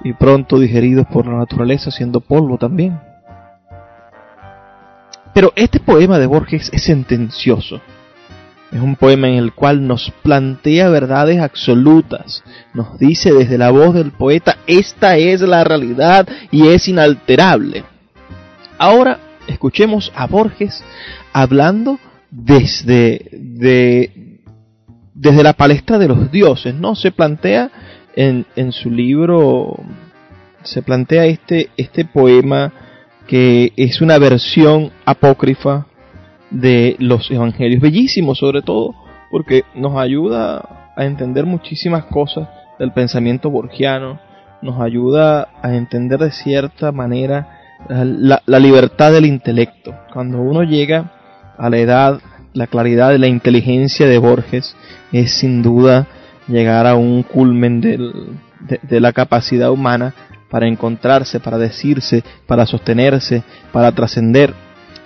Y 0.04 0.12
pronto 0.12 0.59
digeridos 0.59 1.06
por 1.06 1.26
la 1.26 1.38
naturaleza 1.38 1.90
siendo 1.90 2.20
polvo 2.20 2.59
también. 2.59 3.00
Pero 5.35 5.52
este 5.56 5.80
poema 5.80 6.18
de 6.18 6.26
Borges 6.26 6.70
es 6.72 6.85
sentencioso. 6.85 7.80
Es 8.70 8.80
un 8.80 8.96
poema 8.96 9.28
en 9.28 9.37
el 9.37 9.52
cual 9.52 9.87
nos 9.87 10.12
plantea 10.22 10.88
verdades 10.88 11.40
absolutas. 11.40 12.44
Nos 12.74 12.98
dice 12.98 13.32
desde 13.32 13.59
la 13.59 13.70
voz 13.70 13.94
del 13.94 14.12
poeta 14.12 14.59
esta 14.66 15.16
es 15.16 15.40
la 15.40 15.64
realidad 15.64 16.28
y 16.50 16.68
es 16.68 16.88
inalterable 16.88 17.85
ahora 18.78 19.18
escuchemos 19.46 20.12
a 20.14 20.26
Borges 20.26 20.85
hablando 21.32 21.98
desde, 22.37 23.31
desde 25.14 25.42
la 25.42 25.55
palestra 25.55 25.99
de 25.99 26.09
los 26.09 26.31
dioses, 26.31 26.75
¿no? 26.75 26.94
Se 26.94 27.11
plantea 27.11 27.70
en, 28.14 28.44
en 28.57 28.72
su 28.72 28.90
libro, 28.90 29.77
se 30.62 30.83
plantea 30.83 31.25
este, 31.25 31.70
este 31.79 32.05
poema 32.05 32.72
que 33.27 33.72
es 33.77 34.03
una 34.03 34.18
versión 34.18 34.92
apócrifa 35.07 35.87
de 36.51 36.96
los 36.99 37.31
evangelios, 37.31 37.81
bellísimo 37.81 38.35
sobre 38.35 38.61
todo, 38.62 38.94
porque 39.31 39.64
nos 39.75 39.96
ayuda 39.96 40.92
a 40.94 41.05
entender 41.07 41.46
muchísimas 41.46 42.05
cosas 42.05 42.49
del 42.79 42.92
pensamiento 42.92 43.51
borgiano, 43.51 44.20
nos 44.61 44.81
ayuda 44.81 45.49
a 45.62 45.75
entender 45.75 46.20
de 46.20 46.31
cierta 46.31 46.92
manera 46.92 47.61
la 47.88 48.59
libertad 48.59 49.12
del 49.12 49.27
intelecto. 49.27 49.94
Cuando 50.12 50.40
uno 50.40 50.62
llega 50.62 51.15
a 51.59 51.71
la 51.71 51.79
edad, 51.79 52.21
la 52.53 52.66
claridad 52.66 53.11
de 53.11 53.19
la 53.19 53.27
inteligencia 53.27 54.07
de 54.07 54.19
Borges 54.19 54.77
es 55.12 55.33
sin 55.38 55.62
duda 55.62 56.07
llegar 56.49 56.87
a 56.87 56.95
un 56.95 57.23
culmen 57.23 57.81
de, 57.81 59.01
la 59.01 59.12
capacidad 59.12 59.71
humana 59.71 60.14
para 60.51 60.69
encontrarse, 60.69 61.40
para 61.40 61.59
decirse, 61.59 62.23
para 62.47 62.66
sostenerse, 62.66 63.42
para 63.73 63.92
trascender. 63.92 64.55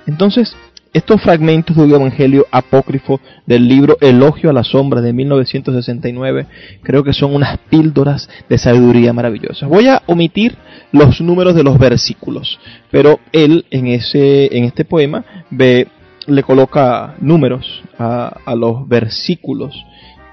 Entonces, 0.07 0.55
estos 0.93 1.23
fragmentos 1.23 1.77
de 1.77 1.85
un 1.85 1.93
evangelio 1.93 2.47
apócrifo 2.51 3.21
del 3.47 3.69
libro 3.69 3.97
Elogio 4.01 4.51
a 4.51 4.53
la 4.53 4.65
sombra 4.65 5.01
de 5.01 5.13
1969 5.13 6.47
creo 6.83 7.05
que 7.05 7.13
son 7.13 7.35
unas 7.35 7.59
píldoras 7.71 8.29
de 8.49 8.59
sabiduría 8.59 9.13
maravillosas. 9.13 9.69
Voy 9.69 9.87
a 9.87 10.03
omitir 10.07 10.57
los 10.91 11.21
números 11.21 11.55
de 11.55 11.63
los 11.63 11.79
versículos, 11.79 12.59
pero 12.91 13.21
él 13.33 13.67
en 13.71 13.87
ese 13.87 14.57
en 14.57 14.65
este 14.65 14.85
poema 14.85 15.25
ve 15.51 15.87
le 16.27 16.43
coloca 16.43 17.15
números 17.21 17.83
a, 17.99 18.55
los 18.55 18.87
versículos, 18.89 19.85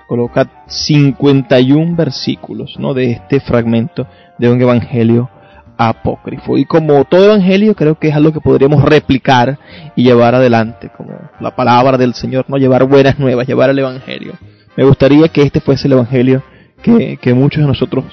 coloca 0.08 0.64
51 0.68 1.96
versículos 1.96 2.76
¿no? 2.78 2.94
de 2.94 3.12
este 3.12 3.40
fragmento 3.40 4.08
de 4.38 4.50
un 4.50 4.62
evangelio 4.62 5.30
apócrifo. 5.78 6.58
Y 6.58 6.66
como 6.66 7.06
todo 7.06 7.26
evangelio, 7.26 7.76
creo 7.76 7.96
que 7.96 8.10
es 8.10 8.16
algo 8.16 8.34
que 8.34 8.42
podríamos 8.42 8.84
replicar 8.84 9.60
y 9.96 10.04
llevar 10.04 10.36
adelante, 10.36 10.90
como 10.96 11.12
la 11.40 11.56
palabra 11.56 11.98
del 11.98 12.14
Señor, 12.14 12.46
no 12.48 12.58
llevar 12.58 12.84
buenas 12.86 13.20
nuevas, 13.20 13.48
llevar 13.48 13.70
el 13.70 13.80
evangelio. 13.80 14.34
Me 14.76 14.84
gustaría 14.84 15.28
que 15.30 15.44
este 15.44 15.60
fuese 15.60 15.88
el 15.88 15.94
evangelio 15.94 16.44
que, 16.82 17.18
que 17.18 17.34
muchos 17.34 17.62
de 17.62 17.68
nosotros 17.68 18.06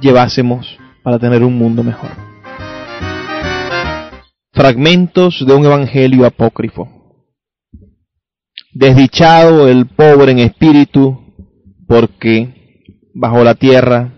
llevásemos 0.00 0.78
para 1.02 1.18
tener 1.18 1.42
un 1.42 1.56
mundo 1.56 1.82
mejor. 1.82 2.25
Fragmentos 4.56 5.44
de 5.46 5.52
un 5.52 5.66
evangelio 5.66 6.24
apócrifo. 6.24 6.88
Desdichado 8.72 9.68
el 9.68 9.86
pobre 9.86 10.32
en 10.32 10.38
espíritu, 10.38 11.34
porque 11.86 12.80
bajo 13.12 13.44
la 13.44 13.54
tierra 13.54 14.14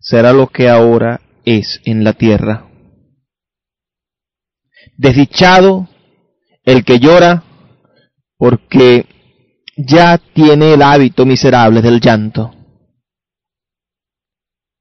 será 0.00 0.32
lo 0.32 0.46
que 0.46 0.70
ahora 0.70 1.20
es 1.44 1.82
en 1.84 2.02
la 2.02 2.14
tierra. 2.14 2.66
Desdichado 4.96 5.86
el 6.64 6.82
que 6.82 6.98
llora 6.98 7.44
porque 8.38 9.04
ya 9.76 10.16
tiene 10.16 10.72
el 10.72 10.80
hábito 10.80 11.26
miserable 11.26 11.82
del 11.82 12.00
llanto. 12.00 12.54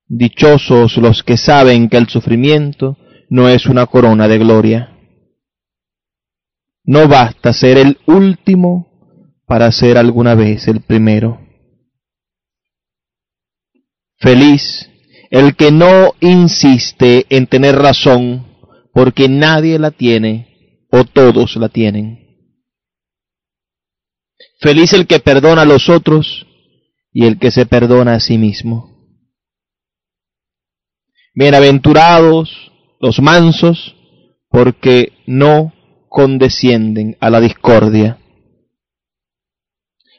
Dichosos 0.06 0.96
los 0.96 1.24
que 1.24 1.36
saben 1.36 1.90
que 1.90 1.98
el 1.98 2.08
sufrimiento 2.08 2.98
no 3.30 3.50
es 3.50 3.66
una 3.66 3.86
corona 3.86 4.28
de 4.28 4.38
gloria. 4.38 4.98
No 6.84 7.08
basta 7.08 7.54
ser 7.54 7.78
el 7.78 8.00
último 8.06 8.88
para 9.46 9.72
ser 9.72 9.98
alguna 9.98 10.36
vez 10.36 10.68
el 10.68 10.82
primero. 10.82 11.42
Feliz 14.20 14.90
el 15.30 15.56
que 15.56 15.72
no 15.72 16.14
insiste 16.22 17.26
en 17.30 17.48
tener 17.48 17.76
razón 17.76 18.48
porque 18.94 19.28
nadie 19.28 19.78
la 19.78 19.92
tiene 19.92 20.88
o 20.90 21.04
todos 21.04 21.56
la 21.58 21.70
tienen. 21.70 22.26
Feliz 24.60 24.94
el 24.94 25.06
que 25.06 25.20
perdona 25.20 25.64
a 25.64 25.66
los 25.66 25.90
otros 25.90 26.48
y 27.12 27.26
el 27.26 27.38
que 27.38 27.52
se 27.52 27.66
perdona 27.66 28.16
a 28.16 28.20
sí 28.20 28.38
mismo. 28.38 28.96
Bienaventurados 31.36 32.72
los 33.00 33.20
mansos 33.22 33.96
porque 34.50 35.14
no 35.26 35.74
condescienden 36.10 37.18
a 37.20 37.30
la 37.30 37.40
discordia. 37.40 38.18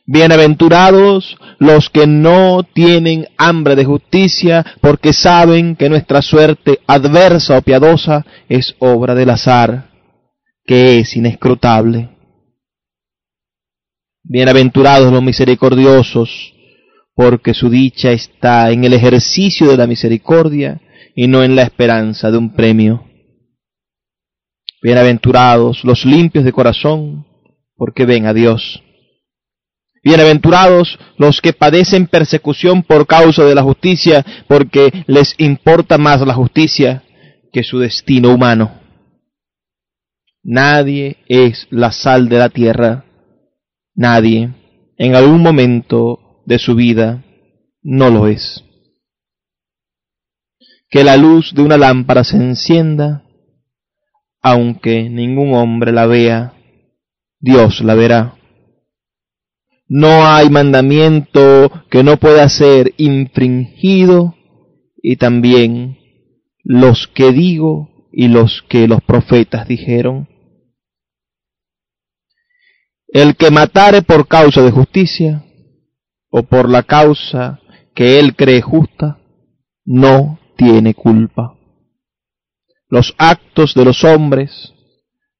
Bienaventurados 0.06 1.36
los 1.58 1.90
que 1.90 2.06
no 2.06 2.62
tienen 2.62 3.26
hambre 3.36 3.76
de 3.76 3.84
justicia, 3.84 4.64
porque 4.80 5.12
saben 5.12 5.76
que 5.76 5.90
nuestra 5.90 6.22
suerte 6.22 6.80
adversa 6.86 7.58
o 7.58 7.62
piadosa 7.62 8.24
es 8.48 8.74
obra 8.78 9.14
del 9.14 9.28
azar, 9.28 9.90
que 10.64 11.00
es 11.00 11.14
inescrutable. 11.14 12.08
Bienaventurados 14.22 15.12
los 15.12 15.22
misericordiosos, 15.22 16.54
porque 17.14 17.52
su 17.52 17.68
dicha 17.68 18.10
está 18.10 18.70
en 18.70 18.84
el 18.84 18.94
ejercicio 18.94 19.68
de 19.68 19.76
la 19.76 19.86
misericordia 19.86 20.80
y 21.20 21.26
no 21.26 21.42
en 21.42 21.56
la 21.56 21.62
esperanza 21.62 22.30
de 22.30 22.38
un 22.38 22.54
premio. 22.54 23.04
Bienaventurados 24.80 25.82
los 25.82 26.04
limpios 26.04 26.44
de 26.44 26.52
corazón, 26.52 27.26
porque 27.74 28.06
ven 28.06 28.26
a 28.26 28.32
Dios. 28.32 28.84
Bienaventurados 30.04 30.96
los 31.16 31.40
que 31.40 31.52
padecen 31.52 32.06
persecución 32.06 32.84
por 32.84 33.08
causa 33.08 33.44
de 33.44 33.56
la 33.56 33.64
justicia, 33.64 34.24
porque 34.46 34.92
les 35.08 35.34
importa 35.38 35.98
más 35.98 36.20
la 36.20 36.34
justicia 36.34 37.02
que 37.52 37.64
su 37.64 37.80
destino 37.80 38.32
humano. 38.32 38.78
Nadie 40.44 41.16
es 41.26 41.66
la 41.70 41.90
sal 41.90 42.28
de 42.28 42.38
la 42.38 42.48
tierra. 42.48 43.06
Nadie, 43.92 44.50
en 44.96 45.16
algún 45.16 45.42
momento 45.42 46.42
de 46.46 46.60
su 46.60 46.76
vida, 46.76 47.24
no 47.82 48.08
lo 48.08 48.28
es. 48.28 48.62
Que 50.88 51.04
la 51.04 51.16
luz 51.16 51.52
de 51.54 51.62
una 51.62 51.76
lámpara 51.76 52.24
se 52.24 52.36
encienda, 52.36 53.24
aunque 54.40 55.08
ningún 55.10 55.54
hombre 55.54 55.92
la 55.92 56.06
vea, 56.06 56.54
Dios 57.40 57.80
la 57.80 57.94
verá 57.94 58.38
no 59.88 60.26
hay 60.26 60.50
mandamiento 60.50 61.72
que 61.90 62.04
no 62.04 62.18
pueda 62.18 62.46
ser 62.50 62.92
infringido 62.98 64.34
y 65.02 65.16
también 65.16 65.98
los 66.62 67.08
que 67.08 67.32
digo 67.32 68.06
y 68.12 68.28
los 68.28 68.62
que 68.68 68.86
los 68.86 69.02
profetas 69.02 69.66
dijeron. 69.66 70.28
El 73.06 73.36
que 73.36 73.50
matare 73.50 74.02
por 74.02 74.28
causa 74.28 74.62
de 74.62 74.70
justicia 74.70 75.44
o 76.28 76.42
por 76.42 76.68
la 76.68 76.82
causa 76.82 77.60
que 77.94 78.20
él 78.20 78.36
cree 78.36 78.60
justa, 78.60 79.18
no 79.86 80.37
tiene 80.58 80.92
culpa. 80.92 81.54
Los 82.90 83.14
actos 83.16 83.74
de 83.74 83.84
los 83.84 84.04
hombres 84.04 84.74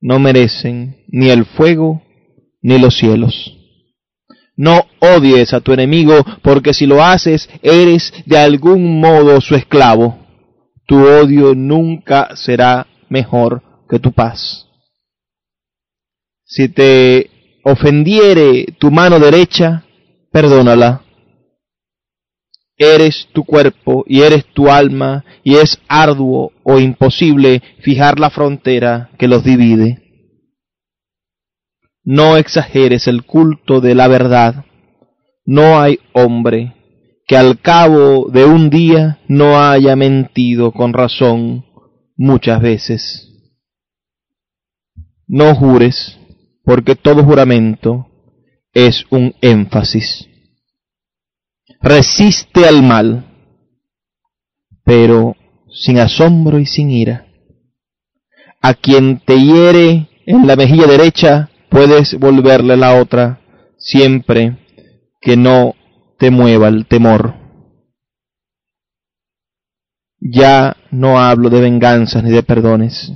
no 0.01 0.19
merecen 0.19 1.05
ni 1.09 1.29
el 1.29 1.45
fuego 1.45 2.03
ni 2.63 2.79
los 2.79 2.97
cielos. 2.97 3.55
No 4.57 4.87
odies 5.01 5.53
a 5.53 5.61
tu 5.61 5.73
enemigo, 5.73 6.15
porque 6.43 6.73
si 6.73 6.87
lo 6.87 7.03
haces, 7.05 7.49
eres 7.63 8.13
de 8.27 8.39
algún 8.39 9.01
modo 9.01 9.41
su 9.41 9.55
esclavo. 9.55 10.19
Tu 10.87 10.97
odio 10.97 11.55
nunca 11.55 12.35
será 12.35 12.87
mejor 13.09 13.63
que 13.89 13.99
tu 13.99 14.13
paz. 14.13 14.67
Si 16.45 16.69
te 16.69 17.31
ofendiere 17.65 18.67
tu 18.79 18.91
mano 18.91 19.19
derecha, 19.19 19.85
perdónala. 20.33 21.03
Eres 22.79 23.29
tu 23.33 23.45
cuerpo 23.45 24.05
y 24.07 24.23
eres 24.23 24.47
tu 24.55 24.71
alma, 24.71 25.25
y 25.43 25.57
es 25.57 25.81
arduo 25.89 26.53
o 26.63 26.79
imposible 26.79 27.63
fijar 27.81 28.19
la 28.21 28.31
frontera 28.31 29.11
que 29.19 29.29
los 29.29 29.45
divide 29.45 30.09
no 32.11 32.39
exageres 32.39 33.07
el 33.07 33.27
culto 33.27 33.83
de 33.83 33.95
la 33.95 34.09
verdad. 34.09 34.65
No 35.45 35.79
hay 35.79 35.99
hombre 36.15 36.75
que 37.27 37.37
al 37.37 37.61
cabo 37.61 38.31
de 38.31 38.47
un 38.47 38.71
día 38.71 39.19
no 39.29 39.61
haya 39.61 39.95
mentido 39.95 40.73
con 40.73 40.95
razón 40.95 41.67
muchas 42.17 42.63
veces. 42.63 43.29
No 45.27 45.55
jures, 45.55 46.19
porque 46.65 46.97
todo 46.97 47.23
juramento 47.25 48.07
es 48.73 49.05
un 49.11 49.35
énfasis. 49.43 50.28
Resiste 51.81 52.67
al 52.67 52.83
mal, 52.83 53.25
pero 54.85 55.37
sin 55.71 55.99
asombro 56.01 56.59
y 56.59 56.67
sin 56.67 56.91
ira. 56.91 57.27
A 58.61 58.75
quien 58.75 59.21
te 59.21 59.39
hiere 59.39 60.09
en 60.27 60.47
la 60.47 60.57
mejilla 60.57 60.87
derecha, 60.87 61.51
puedes 61.71 62.19
volverle 62.19 62.77
la 62.77 63.01
otra 63.01 63.41
siempre 63.79 64.59
que 65.21 65.37
no 65.37 65.75
te 66.19 66.31
mueva 66.31 66.67
el 66.69 66.87
temor. 66.87 67.35
Ya 70.21 70.77
no 70.91 71.21
hablo 71.21 71.49
de 71.49 71.61
venganzas 71.61 72.25
ni 72.25 72.31
de 72.31 72.43
perdones. 72.43 73.13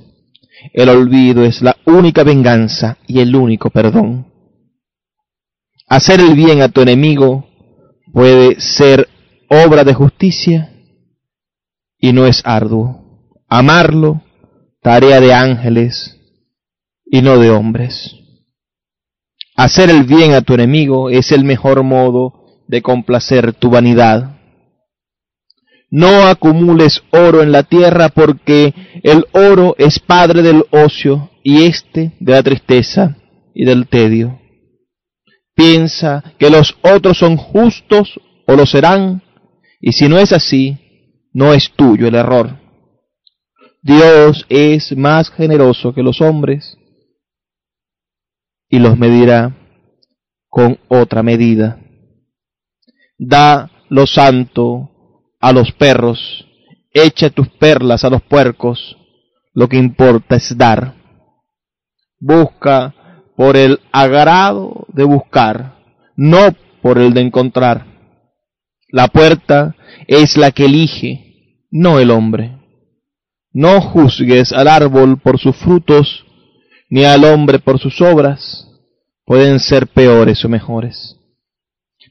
El 0.72 0.88
olvido 0.88 1.44
es 1.44 1.62
la 1.62 1.76
única 1.84 2.22
venganza 2.22 2.98
y 3.08 3.18
el 3.18 3.34
único 3.34 3.70
perdón. 3.70 4.32
Hacer 5.88 6.20
el 6.20 6.36
bien 6.36 6.62
a 6.62 6.68
tu 6.68 6.80
enemigo 6.80 7.48
puede 8.12 8.60
ser 8.60 9.08
obra 9.48 9.84
de 9.84 9.94
justicia 9.94 10.72
y 11.98 12.12
no 12.12 12.26
es 12.26 12.42
arduo. 12.44 13.30
Amarlo, 13.48 14.22
tarea 14.80 15.20
de 15.20 15.34
ángeles 15.34 16.18
y 17.04 17.22
no 17.22 17.38
de 17.38 17.50
hombres. 17.50 18.16
Hacer 19.56 19.90
el 19.90 20.04
bien 20.04 20.32
a 20.32 20.40
tu 20.40 20.54
enemigo 20.54 21.10
es 21.10 21.30
el 21.32 21.44
mejor 21.44 21.82
modo 21.82 22.64
de 22.68 22.82
complacer 22.82 23.52
tu 23.52 23.70
vanidad. 23.70 24.38
No 25.90 26.26
acumules 26.26 27.02
oro 27.10 27.42
en 27.42 27.52
la 27.52 27.64
tierra 27.64 28.08
porque 28.08 28.74
el 29.02 29.26
oro 29.32 29.74
es 29.78 29.98
padre 29.98 30.40
del 30.40 30.64
ocio 30.70 31.30
y 31.42 31.64
éste 31.64 32.12
de 32.18 32.32
la 32.32 32.42
tristeza 32.42 33.16
y 33.54 33.66
del 33.66 33.86
tedio. 33.88 34.41
Piensa 35.54 36.22
que 36.38 36.50
los 36.50 36.76
otros 36.82 37.18
son 37.18 37.36
justos 37.36 38.18
o 38.46 38.56
lo 38.56 38.66
serán, 38.66 39.22
y 39.80 39.92
si 39.92 40.08
no 40.08 40.18
es 40.18 40.32
así, 40.32 40.78
no 41.32 41.52
es 41.52 41.72
tuyo 41.72 42.06
el 42.08 42.14
error. 42.14 42.58
Dios 43.82 44.46
es 44.48 44.96
más 44.96 45.30
generoso 45.30 45.92
que 45.92 46.02
los 46.02 46.20
hombres 46.20 46.78
y 48.68 48.78
los 48.78 48.96
medirá 48.96 49.56
con 50.48 50.78
otra 50.88 51.22
medida. 51.22 51.80
Da 53.18 53.70
lo 53.88 54.06
santo 54.06 54.90
a 55.40 55.52
los 55.52 55.72
perros, 55.72 56.46
echa 56.92 57.30
tus 57.30 57.48
perlas 57.48 58.04
a 58.04 58.10
los 58.10 58.22
puercos, 58.22 58.96
lo 59.52 59.68
que 59.68 59.76
importa 59.76 60.36
es 60.36 60.56
dar. 60.56 60.94
Busca 62.20 62.94
por 63.36 63.56
el 63.56 63.80
agrado 63.90 64.81
de 64.92 65.04
buscar, 65.04 65.76
no 66.16 66.54
por 66.82 66.98
el 66.98 67.14
de 67.14 67.22
encontrar. 67.22 67.86
La 68.88 69.08
puerta 69.08 69.74
es 70.06 70.36
la 70.36 70.50
que 70.50 70.66
elige, 70.66 71.64
no 71.70 71.98
el 71.98 72.10
hombre. 72.10 72.58
No 73.52 73.80
juzgues 73.80 74.52
al 74.52 74.68
árbol 74.68 75.18
por 75.18 75.38
sus 75.38 75.56
frutos, 75.56 76.24
ni 76.90 77.04
al 77.04 77.24
hombre 77.24 77.58
por 77.58 77.78
sus 77.78 78.00
obras, 78.00 78.68
pueden 79.24 79.60
ser 79.60 79.86
peores 79.86 80.44
o 80.44 80.48
mejores. 80.48 81.16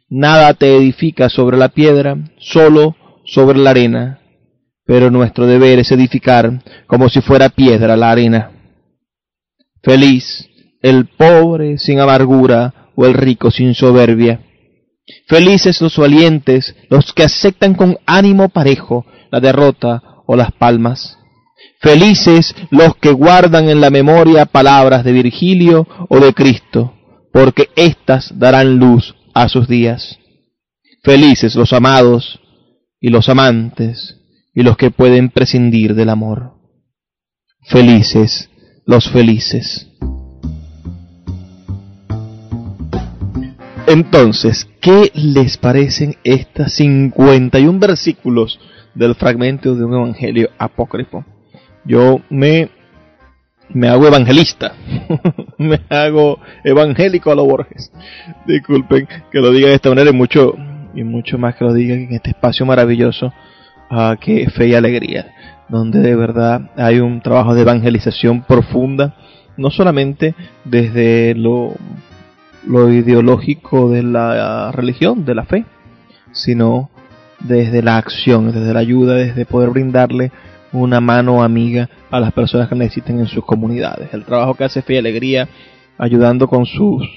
Nada 0.09 0.53
te 0.53 0.75
edifica 0.75 1.29
sobre 1.29 1.57
la 1.57 1.69
piedra, 1.69 2.17
solo 2.37 2.95
sobre 3.25 3.59
la 3.59 3.69
arena, 3.69 4.19
pero 4.85 5.09
nuestro 5.09 5.45
deber 5.45 5.79
es 5.79 5.91
edificar 5.91 6.63
como 6.87 7.09
si 7.09 7.21
fuera 7.21 7.49
piedra 7.49 7.95
la 7.95 8.11
arena. 8.11 8.51
Feliz 9.81 10.49
el 10.81 11.05
pobre 11.05 11.77
sin 11.77 11.99
amargura 11.99 12.91
o 12.95 13.05
el 13.05 13.13
rico 13.13 13.51
sin 13.51 13.73
soberbia. 13.73 14.41
Felices 15.27 15.81
los 15.81 15.97
valientes, 15.97 16.75
los 16.89 17.13
que 17.13 17.23
aceptan 17.23 17.73
con 17.73 17.97
ánimo 18.05 18.49
parejo 18.49 19.05
la 19.31 19.39
derrota 19.39 20.01
o 20.25 20.35
las 20.35 20.51
palmas. 20.51 21.17
Felices 21.79 22.55
los 22.69 22.95
que 22.95 23.11
guardan 23.11 23.69
en 23.69 23.81
la 23.81 23.89
memoria 23.89 24.45
palabras 24.45 25.03
de 25.03 25.11
Virgilio 25.11 25.87
o 26.09 26.19
de 26.19 26.33
Cristo, 26.33 26.93
porque 27.31 27.69
éstas 27.75 28.37
darán 28.37 28.77
luz 28.77 29.15
a 29.33 29.49
sus 29.49 29.67
días. 29.67 30.19
Felices 31.03 31.55
los 31.55 31.73
amados 31.73 32.39
y 32.99 33.09
los 33.09 33.29
amantes 33.29 34.17
y 34.53 34.61
los 34.63 34.77
que 34.77 34.91
pueden 34.91 35.29
prescindir 35.29 35.95
del 35.95 36.09
amor. 36.09 36.53
Felices 37.63 38.49
los 38.85 39.09
felices. 39.09 39.90
Entonces, 43.87 44.69
¿qué 44.79 45.11
les 45.13 45.57
parecen 45.57 46.15
estas 46.23 46.73
51 46.73 47.79
versículos 47.79 48.59
del 48.93 49.15
fragmento 49.15 49.75
de 49.75 49.83
un 49.83 49.93
evangelio 49.93 50.49
apócrifo? 50.57 51.25
Yo 51.83 52.21
me, 52.29 52.69
me 53.69 53.89
hago 53.89 54.07
evangelista, 54.07 54.73
me 55.57 55.81
hago 55.89 56.39
evangélico 56.63 57.31
a 57.31 57.35
los 57.35 57.45
Borges. 57.45 57.91
Disculpen 58.45 59.07
que 59.31 59.39
lo 59.39 59.51
diga 59.51 59.69
de 59.69 59.75
esta 59.75 59.89
manera 59.89 60.11
y 60.11 60.13
mucho, 60.13 60.55
y 60.93 61.03
mucho 61.03 61.37
más 61.37 61.55
que 61.55 61.65
lo 61.65 61.73
diga 61.73 61.95
en 61.95 62.13
este 62.13 62.29
espacio 62.29 62.65
maravilloso 62.65 63.33
uh, 63.89 64.15
que 64.19 64.49
Fe 64.49 64.67
y 64.67 64.75
Alegría, 64.75 65.33
donde 65.69 65.99
de 65.99 66.15
verdad 66.15 66.71
hay 66.77 66.99
un 66.99 67.21
trabajo 67.21 67.55
de 67.55 67.61
evangelización 67.61 68.43
profunda, 68.43 69.15
no 69.57 69.71
solamente 69.71 70.35
desde 70.65 71.33
lo 71.35 71.73
lo 72.65 72.91
ideológico 72.91 73.89
de 73.89 74.03
la 74.03 74.71
religión, 74.71 75.25
de 75.25 75.35
la 75.35 75.45
fe, 75.45 75.65
sino 76.31 76.89
desde 77.39 77.81
la 77.81 77.97
acción, 77.97 78.51
desde 78.51 78.73
la 78.73 78.79
ayuda, 78.79 79.15
desde 79.15 79.45
poder 79.45 79.69
brindarle 79.71 80.31
una 80.73 81.01
mano 81.01 81.43
amiga 81.43 81.89
a 82.09 82.19
las 82.19 82.31
personas 82.33 82.69
que 82.69 82.75
necesiten 82.75 83.19
en 83.19 83.27
sus 83.27 83.43
comunidades. 83.43 84.13
El 84.13 84.25
trabajo 84.25 84.55
que 84.55 84.63
hace 84.63 84.81
Fe 84.81 84.95
y 84.95 84.97
Alegría 84.97 85.49
ayudando 85.97 86.47
con 86.47 86.65
sus 86.65 87.07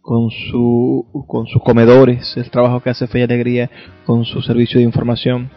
con 0.00 0.30
su 0.30 1.04
con 1.26 1.46
sus 1.46 1.62
comedores, 1.62 2.36
el 2.36 2.50
trabajo 2.50 2.80
que 2.80 2.90
hace 2.90 3.06
Fe 3.06 3.20
y 3.20 3.22
Alegría 3.22 3.70
con 4.04 4.24
su 4.24 4.40
servicio 4.40 4.78
de 4.78 4.84
información 4.84 5.50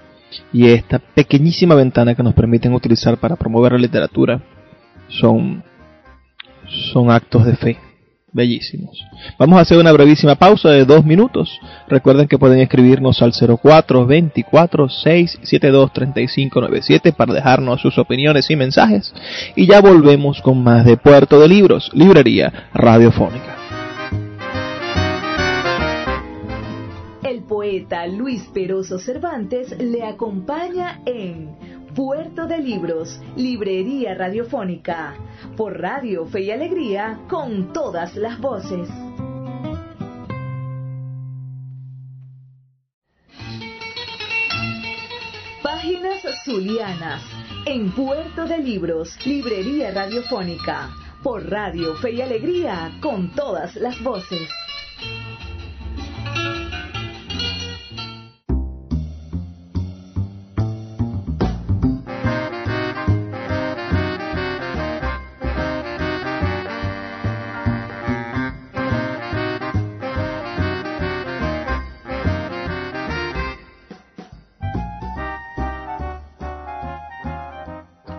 y 0.52 0.68
esta 0.68 1.00
pequeñísima 1.00 1.76
ventana 1.76 2.16
que 2.16 2.24
nos 2.24 2.34
permiten 2.34 2.74
utilizar 2.74 3.18
para 3.18 3.36
promover 3.36 3.74
la 3.74 3.80
literatura 3.80 4.42
son 5.08 5.64
son 6.94 7.10
actos 7.10 7.46
de 7.46 7.56
fe 7.56 7.78
bellísimos. 8.32 9.04
Vamos 9.38 9.60
a 9.60 9.62
hacer 9.62 9.78
una 9.78 9.92
brevísima 9.92 10.36
pausa 10.36 10.70
de 10.70 10.86
dos 10.86 11.06
minutos. 11.06 11.60
Recuerden 11.88 12.28
que 12.28 12.38
pueden 12.38 12.60
escribirnos 12.60 13.22
al 13.22 13.34
04 13.34 14.06
24 14.06 14.90
672 14.90 15.94
3597 15.94 17.14
para 17.14 17.34
dejarnos 17.34 17.82
sus 17.82 17.98
opiniones 17.98 18.50
y 18.50 18.56
mensajes. 18.56 19.14
Y 19.56 19.68
ya 19.68 19.82
volvemos 19.82 20.42
con 20.42 20.64
más 20.64 20.86
de 20.86 20.98
Puerto 20.98 21.40
de 21.40 21.48
Libros, 21.48 21.90
Librería 21.94 22.70
Radiofónica. 22.74 23.58
El 27.24 27.44
poeta 27.44 28.08
Luis 28.08 28.44
Peroso 28.54 28.98
Cervantes 28.98 29.76
le 29.80 30.04
acompaña 30.04 31.02
en 31.06 31.79
Puerto 32.00 32.48
de 32.48 32.60
Libros, 32.60 33.20
Librería 33.36 34.14
Radiofónica, 34.14 35.16
por 35.58 35.82
Radio 35.82 36.26
Fe 36.28 36.44
y 36.44 36.52
Alegría, 36.52 37.20
con 37.30 37.74
todas 37.74 38.16
las 38.16 38.40
voces. 38.40 38.88
Páginas 45.62 46.22
Zulianas, 46.46 47.22
en 47.66 47.92
Puerto 47.92 48.46
de 48.46 48.60
Libros, 48.60 49.18
Librería 49.26 49.92
Radiofónica, 49.92 50.92
por 51.22 51.50
Radio 51.50 51.96
Fe 51.96 52.12
y 52.12 52.22
Alegría, 52.22 52.98
con 53.02 53.36
todas 53.36 53.76
las 53.76 54.02
voces. 54.02 54.50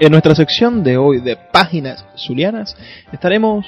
En 0.00 0.10
nuestra 0.12 0.34
sección 0.34 0.82
de 0.82 0.96
hoy 0.96 1.20
de 1.20 1.36
Páginas 1.36 2.06
Zulianas 2.16 2.74
estaremos 3.12 3.66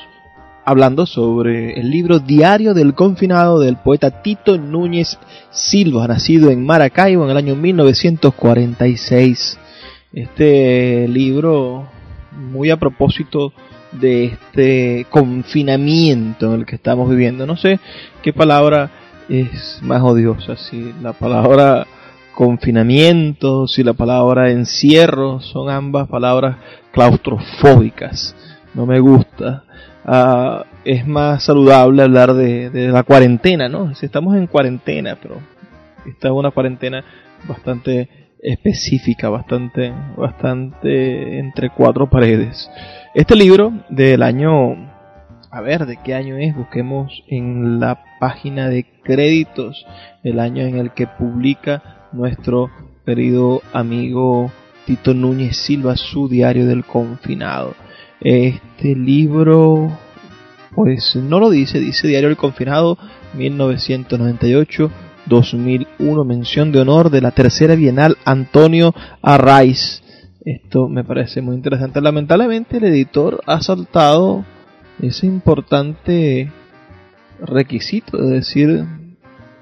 hablando 0.64 1.04
sobre 1.04 1.78
el 1.78 1.90
libro 1.90 2.20
Diario 2.20 2.72
del 2.72 2.94
Confinado 2.94 3.60
del 3.60 3.76
poeta 3.76 4.22
Tito 4.22 4.56
Núñez 4.56 5.18
Silva, 5.50 6.08
nacido 6.08 6.50
en 6.50 6.64
Maracaibo 6.64 7.24
en 7.24 7.30
el 7.32 7.36
año 7.36 7.54
1946. 7.54 9.58
Este 10.14 11.06
libro, 11.06 11.86
muy 12.50 12.70
a 12.70 12.78
propósito 12.78 13.52
de 13.92 14.24
este 14.24 15.06
confinamiento 15.10 16.54
en 16.54 16.60
el 16.60 16.66
que 16.66 16.76
estamos 16.76 17.10
viviendo. 17.10 17.46
No 17.46 17.58
sé 17.58 17.78
qué 18.22 18.32
palabra 18.32 18.90
es 19.28 19.80
más 19.82 20.00
odiosa, 20.00 20.56
si 20.56 20.94
la 21.02 21.12
palabra 21.12 21.86
confinamiento, 22.34 23.66
si 23.66 23.82
la 23.82 23.92
palabra 23.92 24.50
encierro, 24.50 25.40
son 25.40 25.70
ambas 25.70 26.08
palabras 26.08 26.56
claustrofóbicas. 26.92 28.34
No 28.74 28.86
me 28.86 29.00
gusta. 29.00 29.64
Ah, 30.04 30.64
es 30.84 31.06
más 31.06 31.44
saludable 31.44 32.02
hablar 32.02 32.34
de, 32.34 32.70
de, 32.70 32.88
la 32.88 33.04
cuarentena, 33.04 33.68
¿no? 33.68 33.94
Si 33.94 34.06
estamos 34.06 34.36
en 34.36 34.46
cuarentena, 34.46 35.16
pero 35.20 35.36
esta 36.06 36.28
es 36.28 36.34
una 36.34 36.50
cuarentena 36.50 37.04
bastante 37.46 38.08
específica, 38.42 39.28
bastante, 39.28 39.92
bastante 40.16 41.38
entre 41.38 41.70
cuatro 41.70 42.10
paredes. 42.10 42.68
Este 43.14 43.36
libro 43.36 43.72
del 43.88 44.22
año, 44.22 44.90
a 45.50 45.60
ver, 45.60 45.86
¿de 45.86 45.98
qué 45.98 46.14
año 46.14 46.36
es? 46.36 46.54
Busquemos 46.56 47.22
en 47.28 47.78
la 47.78 48.02
página 48.18 48.68
de 48.68 48.84
créditos 49.04 49.86
el 50.24 50.40
año 50.40 50.64
en 50.64 50.78
el 50.78 50.90
que 50.92 51.06
publica 51.06 52.01
nuestro 52.12 52.70
querido 53.04 53.62
amigo 53.72 54.52
Tito 54.86 55.12
Núñez 55.14 55.56
Silva, 55.56 55.96
su 55.96 56.28
diario 56.28 56.64
del 56.66 56.84
confinado. 56.84 57.74
Este 58.20 58.94
libro, 58.94 59.98
pues 60.74 61.16
no 61.16 61.40
lo 61.40 61.50
dice, 61.50 61.80
dice 61.80 62.06
Diario 62.08 62.28
del 62.28 62.36
Confinado 62.36 62.98
1998-2001, 63.36 66.24
mención 66.24 66.70
de 66.72 66.80
honor 66.80 67.10
de 67.10 67.20
la 67.20 67.32
tercera 67.32 67.74
Bienal 67.74 68.16
Antonio 68.24 68.94
Arraiz. 69.22 70.02
Esto 70.44 70.88
me 70.88 71.04
parece 71.04 71.40
muy 71.40 71.54
interesante. 71.56 72.00
Lamentablemente 72.00 72.78
el 72.78 72.84
editor 72.84 73.42
ha 73.46 73.60
saltado 73.60 74.44
ese 75.00 75.26
importante 75.26 76.50
requisito, 77.40 78.22
es 78.22 78.30
decir, 78.30 78.84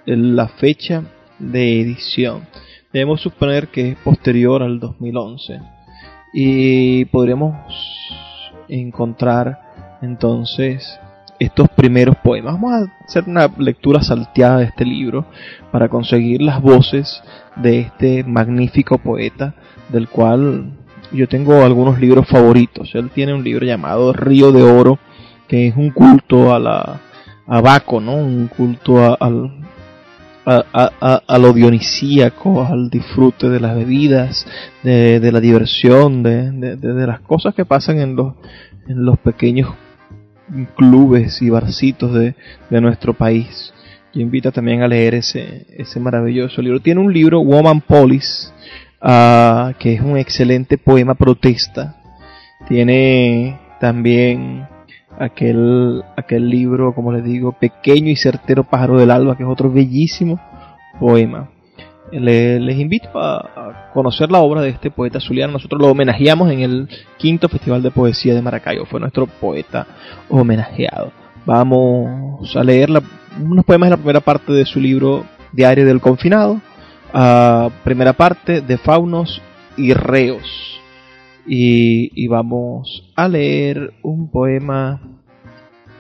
la 0.07 0.49
fecha 0.49 1.05
de 1.41 1.81
edición. 1.81 2.47
Debemos 2.93 3.21
suponer 3.21 3.69
que 3.69 3.91
es 3.91 3.97
posterior 3.99 4.63
al 4.63 4.79
2011 4.79 5.61
y 6.33 7.05
podremos 7.07 7.55
encontrar 8.69 9.99
entonces 10.03 11.01
estos 11.39 11.69
primeros 11.71 12.17
poemas. 12.17 12.55
Vamos 12.55 12.73
a 12.73 13.05
hacer 13.05 13.25
una 13.27 13.51
lectura 13.59 14.03
salteada 14.03 14.59
de 14.59 14.65
este 14.65 14.85
libro 14.85 15.25
para 15.73 15.89
conseguir 15.89 16.43
las 16.43 16.61
voces 16.61 17.23
de 17.57 17.81
este 17.81 18.25
magnífico 18.25 18.99
poeta 18.99 19.55
del 19.89 20.09
cual 20.09 20.73
yo 21.13 21.29
tengo 21.29 21.65
algunos 21.65 21.99
libros 21.99 22.29
favoritos. 22.29 22.95
Él 22.95 23.11
tiene 23.11 23.35
un 23.35 23.43
libro 23.43 23.67
llamado 23.67 24.13
Río 24.13 24.53
de 24.53 24.63
Oro 24.63 24.99
que 25.49 25.67
es 25.67 25.77
un 25.77 25.91
culto 25.91 26.55
a 26.55 26.59
la 26.61 27.01
a 27.47 27.61
Baco, 27.61 28.01
¿no? 28.01 28.15
Un 28.15 28.47
culto 28.47 29.17
al, 29.21 29.51
a, 30.51 31.39
lo 31.39 31.53
dionisíaco, 31.53 32.65
al 32.65 32.91
disfrute 32.91 33.49
de 33.49 33.61
las 33.61 33.77
bebidas, 33.77 34.47
de, 34.83 35.31
la 35.33 35.41
diversión, 35.41 36.23
de, 36.23 37.07
las 37.07 37.21
cosas 37.21 37.55
que 37.55 37.65
pasan 37.65 37.99
en 37.99 38.17
los, 38.17 39.19
pequeños 39.19 39.75
clubes 40.77 41.41
y 41.43 41.51
barcitos 41.51 42.13
de, 42.15 42.35
nuestro 42.81 43.15
país. 43.15 43.73
Y 44.13 44.21
invita 44.21 44.51
también 44.51 44.83
a 44.83 44.89
leer 44.89 45.15
ese, 45.15 45.67
ese 45.77 46.01
maravilloso 46.01 46.61
libro. 46.61 46.81
Tiene 46.81 47.01
un 47.01 47.13
libro, 47.13 47.41
Woman 47.41 47.81
Police, 47.81 48.49
ah, 49.01 49.73
que 49.79 49.95
es 49.95 50.01
un 50.01 50.17
excelente 50.17 50.79
poema 50.79 51.15
protesta. 51.15 51.97
Tiene 52.67 53.61
también 53.81 54.67
aquel, 55.21 56.03
aquel 56.17 56.49
libro, 56.49 56.95
como 56.95 57.13
les 57.13 57.23
digo, 57.23 57.53
Pequeño 57.53 58.11
y 58.11 58.17
certero 58.17 58.65
pájaro 58.65 58.99
del 58.99 59.11
alba, 59.11 59.37
que 59.37 59.43
es 59.45 59.49
otro 59.49 59.71
bellísimo 59.71 60.41
poema. 60.99 61.49
Le- 62.11 62.59
les 62.59 62.77
invito 62.79 63.09
a, 63.15 63.91
conocer 63.95 64.31
la 64.31 64.41
obra 64.41 64.63
de 64.63 64.71
este 64.71 64.91
poeta 64.91 65.21
zuliano. 65.21 65.53
Nosotros 65.53 65.81
lo 65.81 65.89
homenajeamos 65.89 66.51
en 66.51 66.61
el 66.61 66.89
quinto 67.19 67.49
Festival 67.49 67.83
de 67.83 67.91
Poesía 67.91 68.35
de 68.35 68.43
Maracaibo. 68.43 68.85
Fue 68.87 68.99
nuestro 69.01 69.27
poeta 69.27 69.87
homenajeado. 70.29 71.13
Vamos 71.47 72.57
a 72.57 72.65
leer 72.65 72.91
la- 72.91 73.03
unos 73.41 73.65
poemas 73.65 73.89
de 73.89 73.91
la 73.91 73.97
primera 73.97 74.21
parte 74.21 74.53
de 74.53 74.65
su 74.65 74.81
libro 74.81 75.25
Diario 75.53 75.87
del 75.87 76.01
Confinado. 76.01 76.61
Ah, 77.13 77.69
primera 77.85 78.13
parte 78.13 78.61
de 78.61 78.79
Faunos 78.79 79.41
y 79.77 79.93
Reos. 79.93 80.80
Y, 81.53 82.29
vamos 82.29 83.13
a 83.17 83.27
leer 83.27 83.95
un 84.05 84.31
poema 84.31 85.21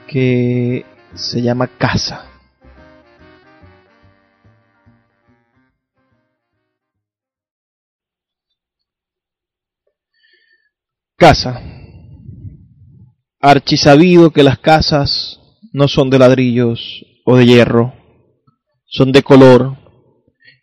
que 0.06 0.86
se 1.14 1.42
llama 1.42 1.66
Casa. 1.66 2.24
Casa. 11.16 11.60
Archisabido 13.40 14.30
que 14.30 14.44
las 14.44 14.60
casas 14.60 15.40
no 15.72 15.88
son 15.88 16.10
de 16.10 16.20
ladrillos 16.20 17.04
o 17.24 17.36
de 17.36 17.46
hierro, 17.46 17.92
son 18.86 19.10
de 19.10 19.24
color 19.24 19.76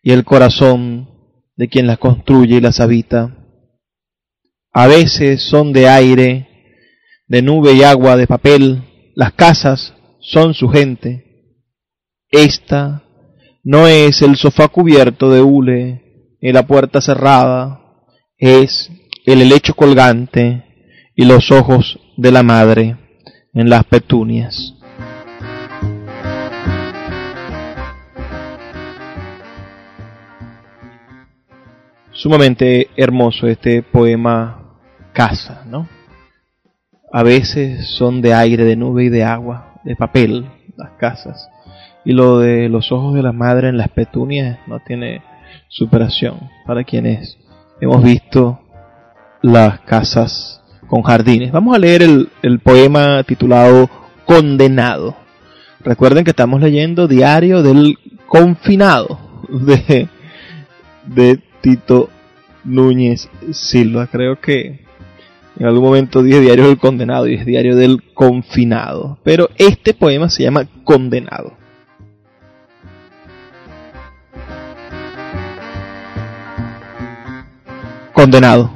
y 0.01 0.13
el 0.13 0.23
corazón 0.23 1.09
de 1.57 1.67
quien 1.67 1.87
las 1.87 1.97
construye 1.97 2.55
y 2.55 2.61
las 2.61 2.79
habita. 2.79 3.36
A 4.79 4.85
veces 4.85 5.41
son 5.41 5.73
de 5.73 5.89
aire, 5.89 6.47
de 7.27 7.41
nube 7.41 7.73
y 7.73 7.81
agua, 7.81 8.15
de 8.15 8.27
papel, 8.27 8.83
las 9.15 9.33
casas 9.33 9.95
son 10.19 10.53
su 10.53 10.69
gente. 10.69 11.25
Esta 12.29 13.01
no 13.63 13.87
es 13.87 14.21
el 14.21 14.35
sofá 14.35 14.67
cubierto 14.67 15.31
de 15.31 15.41
hule 15.41 16.37
y 16.39 16.51
la 16.51 16.67
puerta 16.67 17.01
cerrada, 17.01 17.81
es 18.37 18.91
el 19.25 19.41
helecho 19.41 19.73
colgante 19.73 20.63
y 21.15 21.25
los 21.25 21.49
ojos 21.49 21.99
de 22.15 22.31
la 22.31 22.43
madre 22.43 22.97
en 23.55 23.71
las 23.71 23.83
petunias. 23.83 24.75
Sumamente 32.11 32.89
hermoso 32.95 33.47
este 33.47 33.81
poema 33.81 34.66
Casa, 35.17 35.63
¿no? 35.65 35.89
A 37.11 37.23
veces 37.23 37.89
son 37.97 38.21
de 38.21 38.35
aire, 38.35 38.63
de 38.65 38.75
nube 38.75 39.05
y 39.05 39.09
de 39.09 39.23
agua, 39.23 39.81
de 39.83 39.95
papel, 39.95 40.47
las 40.77 40.91
casas. 40.99 41.49
Y 42.05 42.13
lo 42.13 42.37
de 42.37 42.69
los 42.69 42.91
ojos 42.91 43.15
de 43.15 43.23
la 43.23 43.31
madre 43.31 43.69
en 43.69 43.77
las 43.77 43.89
petunias 43.89 44.59
no 44.67 44.79
tiene 44.79 45.23
superación 45.69 46.51
para 46.67 46.83
quienes 46.83 47.39
hemos 47.81 48.03
visto 48.03 48.59
las 49.41 49.79
casas 49.79 50.61
con 50.87 51.01
jardines. 51.01 51.51
Vamos 51.51 51.75
a 51.75 51.79
leer 51.79 52.03
el, 52.03 52.29
el 52.43 52.59
poema 52.59 53.23
titulado 53.23 53.89
Condenado. 54.23 55.15
Recuerden 55.79 56.25
que 56.25 56.29
estamos 56.29 56.61
leyendo 56.61 57.07
Diario 57.07 57.63
del 57.63 57.97
Confinado 58.27 59.17
de, 59.49 60.09
de 61.07 61.39
Tito 61.61 62.11
Núñez 62.63 63.27
Silva. 63.51 64.05
Creo 64.05 64.39
que 64.39 64.85
en 65.59 65.65
algún 65.65 65.83
momento 65.83 66.21
dije 66.21 66.39
Diario 66.39 66.67
del 66.67 66.77
Condenado 66.77 67.27
y 67.27 67.35
es 67.35 67.45
Diario 67.45 67.75
del 67.75 68.13
Confinado. 68.13 69.17
Pero 69.23 69.49
este 69.57 69.93
poema 69.93 70.29
se 70.29 70.43
llama 70.43 70.67
Condenado. 70.83 71.57
Condenado. 78.13 78.71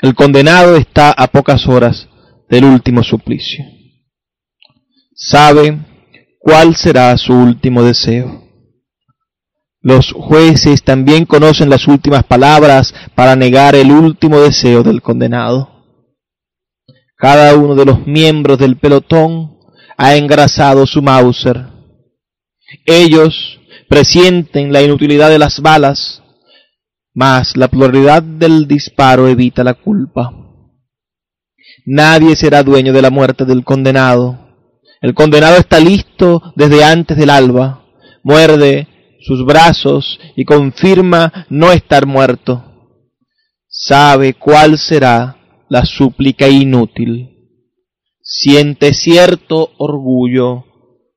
El 0.00 0.14
condenado 0.14 0.76
está 0.76 1.10
a 1.10 1.26
pocas 1.26 1.66
horas 1.66 2.08
del 2.48 2.64
último 2.64 3.02
suplicio. 3.02 3.64
Sabe 5.14 5.78
cuál 6.38 6.76
será 6.76 7.16
su 7.18 7.34
último 7.34 7.82
deseo. 7.82 8.47
Los 9.80 10.12
jueces 10.12 10.82
también 10.82 11.24
conocen 11.24 11.70
las 11.70 11.86
últimas 11.86 12.24
palabras 12.24 12.94
para 13.14 13.36
negar 13.36 13.74
el 13.76 13.92
último 13.92 14.40
deseo 14.40 14.82
del 14.82 15.02
condenado. 15.02 15.78
Cada 17.16 17.54
uno 17.54 17.74
de 17.74 17.84
los 17.84 18.06
miembros 18.06 18.58
del 18.58 18.76
pelotón 18.76 19.58
ha 19.96 20.16
engrasado 20.16 20.86
su 20.86 21.02
Mauser. 21.02 21.66
Ellos 22.86 23.60
presienten 23.88 24.72
la 24.72 24.82
inutilidad 24.82 25.30
de 25.30 25.38
las 25.38 25.60
balas, 25.60 26.22
mas 27.14 27.56
la 27.56 27.68
pluralidad 27.68 28.22
del 28.22 28.68
disparo 28.68 29.28
evita 29.28 29.64
la 29.64 29.74
culpa. 29.74 30.32
Nadie 31.86 32.36
será 32.36 32.62
dueño 32.62 32.92
de 32.92 33.02
la 33.02 33.10
muerte 33.10 33.44
del 33.44 33.64
condenado. 33.64 34.38
El 35.00 35.14
condenado 35.14 35.56
está 35.56 35.80
listo 35.80 36.52
desde 36.54 36.84
antes 36.84 37.16
del 37.16 37.30
alba. 37.30 37.84
Muerde 38.22 38.88
sus 39.28 39.44
brazos 39.44 40.18
y 40.36 40.46
confirma 40.46 41.46
no 41.50 41.70
estar 41.70 42.06
muerto. 42.06 42.64
Sabe 43.68 44.32
cuál 44.32 44.78
será 44.78 45.36
la 45.68 45.84
súplica 45.84 46.48
inútil. 46.48 47.28
Siente 48.22 48.94
cierto 48.94 49.70
orgullo 49.76 50.64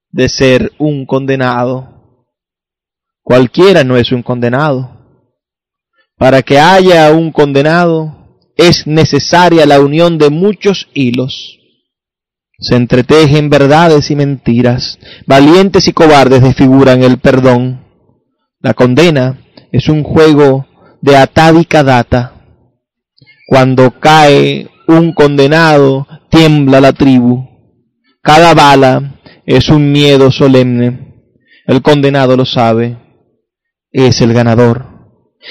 de 0.09 0.27
ser 0.27 0.73
un 0.77 1.05
condenado. 1.05 2.27
Cualquiera 3.23 3.85
no 3.85 3.95
es 3.95 4.11
un 4.11 4.23
condenado. 4.23 4.97
Para 6.17 6.41
que 6.41 6.59
haya 6.59 7.13
un 7.13 7.31
condenado 7.31 8.39
es 8.57 8.87
necesaria 8.87 9.65
la 9.65 9.79
unión 9.79 10.17
de 10.17 10.29
muchos 10.29 10.89
hilos. 10.93 11.59
Se 12.59 12.75
entretejen 12.75 13.49
verdades 13.49 14.11
y 14.11 14.17
mentiras, 14.17 14.99
valientes 15.25 15.87
y 15.87 15.93
cobardes 15.93 16.43
desfiguran 16.43 17.03
el 17.03 17.17
perdón. 17.17 17.80
La 18.61 18.73
condena 18.73 19.39
es 19.71 19.89
un 19.89 20.03
juego 20.03 20.67
de 21.01 21.15
atávica 21.17 21.83
data. 21.83 22.33
Cuando 23.47 23.99
cae 23.99 24.69
un 24.87 25.13
condenado, 25.13 26.07
tiembla 26.29 26.79
la 26.79 26.93
tribu. 26.93 27.47
Cada 28.21 28.53
bala 28.53 29.19
es 29.45 29.69
un 29.69 29.91
miedo 29.91 30.31
solemne. 30.31 31.25
El 31.65 31.81
condenado 31.81 32.37
lo 32.37 32.45
sabe. 32.45 32.97
Es 33.91 34.21
el 34.21 34.31
ganador. 34.33 34.85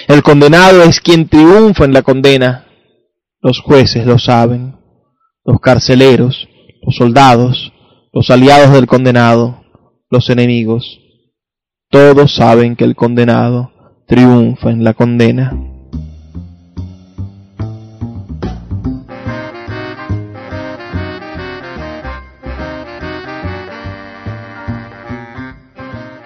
El 0.06 0.22
condenado 0.22 0.82
es 0.84 1.00
quien 1.00 1.28
triunfa 1.28 1.84
en 1.84 1.92
la 1.92 2.02
condena. 2.02 2.66
Los 3.40 3.58
jueces 3.58 4.06
lo 4.06 4.18
saben. 4.18 4.76
Los 5.44 5.58
carceleros, 5.60 6.48
los 6.82 6.94
soldados, 6.94 7.72
los 8.12 8.30
aliados 8.30 8.72
del 8.72 8.86
condenado, 8.86 9.64
los 10.10 10.30
enemigos. 10.30 11.00
Todos 11.90 12.34
saben 12.36 12.76
que 12.76 12.84
el 12.84 12.94
condenado 12.94 13.72
triunfa 14.06 14.70
en 14.70 14.84
la 14.84 14.94
condena. 14.94 15.52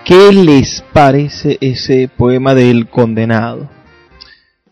¿Qué 0.04 0.32
les 0.32 0.82
parece 0.92 1.56
ese 1.60 2.08
poema 2.14 2.54
del 2.54 2.88
condenado? 2.88 3.68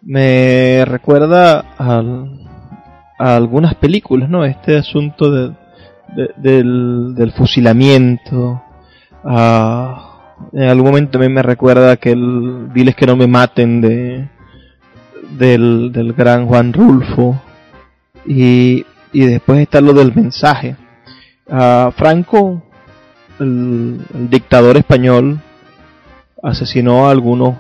Me 0.03 0.85
recuerda 0.85 1.61
al- 1.79 2.41
a 3.19 3.37
algunas 3.37 3.75
películas, 3.77 4.29
¿no? 4.29 4.45
Este 4.45 4.77
asunto 4.77 5.31
de- 5.31 5.53
de- 6.17 6.31
del, 6.37 7.15
del 7.15 7.33
fusilamiento. 7.33 8.63
ah, 9.25 10.12
en 10.53 10.63
algún 10.65 10.87
momento 10.87 11.13
también 11.13 11.35
me 11.35 11.43
recuerda 11.43 11.93
aquel 11.93 12.73
Diles 12.73 12.95
que 12.97 13.07
no 13.07 13.17
me 13.17 13.27
maten 13.27 13.81
de 13.81 14.29
del, 15.39 16.15
gran 16.17 16.47
Juan 16.47 16.73
Rulfo. 16.73 17.41
Y, 18.27 18.85
y 19.13 19.21
después 19.27 19.59
está 19.61 19.81
lo 19.81 19.93
del 19.95 20.15
mensaje. 20.15 20.77
Franco 21.97 22.63
el, 23.41 23.99
dictador 24.31 24.77
español 24.77 25.41
asesinó 26.43 27.07
a 27.07 27.11
algunos 27.11 27.57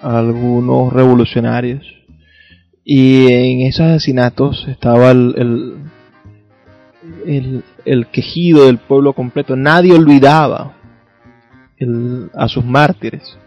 algunos 0.00 0.92
revolucionarios 0.92 1.84
y 2.84 3.26
en 3.32 3.60
esos 3.66 3.86
asesinatos 3.86 4.66
estaba 4.68 5.10
el, 5.10 5.34
el- 7.26 7.64
el 7.84 8.06
quejido 8.06 8.66
del 8.66 8.78
pueblo 8.78 9.12
completo 9.12 9.56
nadie 9.56 9.92
olvidaba 9.94 10.72
a 12.34 12.48
sus 12.48 12.64
mártires 12.64 13.38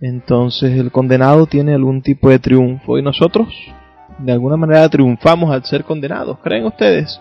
entonces 0.00 0.78
el 0.78 0.90
condenado 0.90 1.46
tiene 1.46 1.74
algún 1.74 2.00
tipo 2.00 2.30
de 2.30 2.38
triunfo 2.38 2.98
y 2.98 3.02
nosotros 3.02 3.48
de 4.18 4.32
alguna 4.32 4.56
manera 4.56 4.88
triunfamos 4.88 5.52
al 5.52 5.62
ser 5.64 5.84
condenados. 5.84 6.38
¿Creen 6.42 6.64
ustedes? 6.64 7.20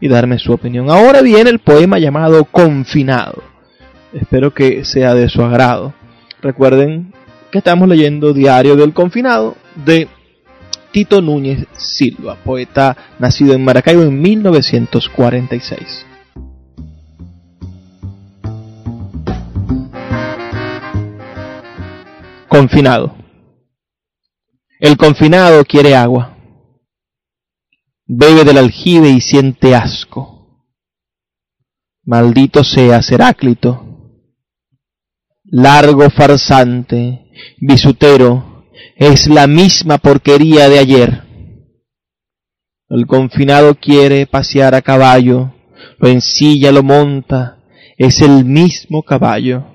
y 0.00 0.08
darme 0.08 0.38
su 0.38 0.52
opinión. 0.52 0.90
Ahora 0.90 1.20
viene 1.20 1.50
el 1.50 1.58
poema 1.58 1.98
llamado 1.98 2.46
Confinado. 2.46 3.42
Espero 4.12 4.54
que 4.54 4.84
sea 4.84 5.14
de 5.14 5.28
su 5.28 5.42
agrado. 5.42 5.92
Recuerden 6.40 7.12
que 7.50 7.58
estamos 7.58 7.88
leyendo 7.88 8.32
Diario 8.32 8.76
del 8.76 8.94
Confinado 8.94 9.56
de 9.84 10.08
Tito 10.92 11.22
Núñez 11.22 11.66
Silva, 11.72 12.36
poeta 12.44 12.96
nacido 13.18 13.54
en 13.54 13.64
Maracaibo 13.64 14.02
en 14.02 14.20
1946. 14.20 16.06
Confinado. 22.48 23.14
El 24.80 24.96
confinado 24.96 25.64
quiere 25.64 25.94
agua. 25.94 26.36
Bebe 28.06 28.44
del 28.44 28.58
aljibe 28.58 29.08
y 29.10 29.20
siente 29.20 29.76
asco. 29.76 30.66
Maldito 32.02 32.64
sea 32.64 33.00
Heráclito. 33.08 33.86
Largo 35.44 36.10
farsante, 36.10 37.30
bisutero, 37.58 38.49
es 38.96 39.28
la 39.28 39.46
misma 39.46 39.98
porquería 39.98 40.68
de 40.68 40.78
ayer. 40.78 41.22
El 42.88 43.06
confinado 43.06 43.74
quiere 43.74 44.26
pasear 44.26 44.74
a 44.74 44.82
caballo, 44.82 45.54
lo 45.98 46.08
ensilla, 46.08 46.72
lo 46.72 46.82
monta, 46.82 47.58
es 47.96 48.20
el 48.20 48.44
mismo 48.44 49.02
caballo 49.02 49.70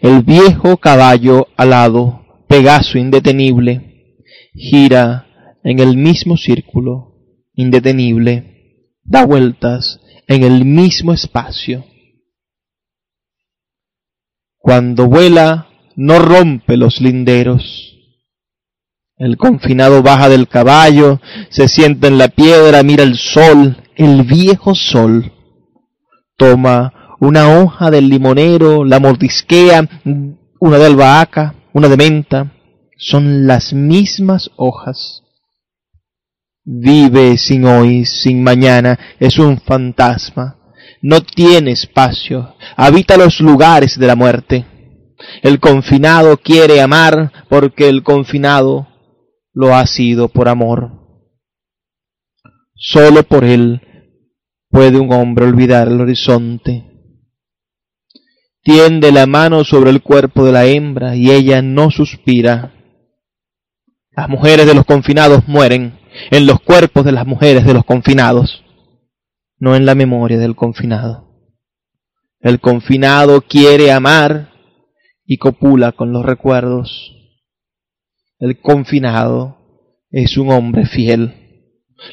el 0.00 0.22
viejo 0.22 0.76
caballo 0.76 1.48
alado, 1.56 2.20
Pegaso 2.48 2.98
indetenible, 2.98 4.18
gira 4.54 5.56
en 5.64 5.78
el 5.78 5.96
mismo 5.96 6.36
círculo, 6.36 7.14
indetenible, 7.54 8.90
da 9.02 9.24
vueltas 9.24 10.00
en 10.28 10.42
el 10.42 10.66
mismo 10.66 11.14
espacio. 11.14 11.86
Cuando 14.58 15.08
vuela, 15.08 15.68
no 15.96 16.18
rompe 16.18 16.76
los 16.76 17.00
linderos. 17.00 17.91
El 19.22 19.36
confinado 19.36 20.02
baja 20.02 20.28
del 20.28 20.48
caballo, 20.48 21.20
se 21.48 21.68
sienta 21.68 22.08
en 22.08 22.18
la 22.18 22.26
piedra, 22.26 22.82
mira 22.82 23.04
el 23.04 23.16
sol, 23.16 23.76
el 23.94 24.24
viejo 24.24 24.74
sol. 24.74 25.30
Toma 26.36 27.14
una 27.20 27.60
hoja 27.60 27.92
del 27.92 28.08
limonero, 28.08 28.84
la 28.84 28.98
mordisquea, 28.98 29.88
una 30.58 30.76
de 30.76 30.86
albahaca, 30.86 31.54
una 31.72 31.86
de 31.86 31.96
menta, 31.96 32.52
son 32.98 33.46
las 33.46 33.72
mismas 33.72 34.50
hojas. 34.56 35.22
Vive 36.64 37.38
sin 37.38 37.64
hoy, 37.64 38.04
sin 38.04 38.42
mañana, 38.42 38.98
es 39.20 39.38
un 39.38 39.60
fantasma, 39.60 40.56
no 41.00 41.20
tiene 41.20 41.70
espacio, 41.70 42.56
habita 42.76 43.16
los 43.16 43.38
lugares 43.38 43.96
de 44.00 44.06
la 44.08 44.16
muerte. 44.16 44.66
El 45.42 45.60
confinado 45.60 46.38
quiere 46.38 46.80
amar 46.80 47.30
porque 47.48 47.88
el 47.88 48.02
confinado 48.02 48.88
lo 49.52 49.74
ha 49.74 49.86
sido 49.86 50.28
por 50.28 50.48
amor. 50.48 50.90
Solo 52.74 53.22
por 53.22 53.44
él 53.44 53.80
puede 54.68 54.98
un 54.98 55.12
hombre 55.12 55.44
olvidar 55.44 55.88
el 55.88 56.00
horizonte 56.00 56.92
tiende 58.62 59.10
la 59.10 59.26
mano 59.26 59.64
sobre 59.64 59.90
el 59.90 60.02
cuerpo 60.02 60.44
de 60.44 60.52
la 60.52 60.66
hembra 60.66 61.16
y 61.16 61.30
ella 61.30 61.62
no 61.62 61.90
suspira. 61.90 62.72
Las 64.12 64.28
mujeres 64.28 64.66
de 64.66 64.74
los 64.74 64.84
confinados 64.84 65.46
mueren 65.48 65.98
en 66.30 66.46
los 66.46 66.60
cuerpos 66.60 67.04
de 67.04 67.12
las 67.12 67.26
mujeres 67.26 67.64
de 67.64 67.74
los 67.74 67.84
confinados, 67.84 68.62
no 69.58 69.74
en 69.74 69.86
la 69.86 69.94
memoria 69.94 70.38
del 70.38 70.54
confinado. 70.54 71.28
El 72.40 72.60
confinado 72.60 73.40
quiere 73.42 73.90
amar 73.90 74.50
y 75.24 75.38
copula 75.38 75.92
con 75.92 76.12
los 76.12 76.24
recuerdos. 76.24 77.21
El 78.42 78.60
confinado 78.60 79.56
es 80.10 80.36
un 80.36 80.50
hombre 80.50 80.84
fiel. 80.84 81.32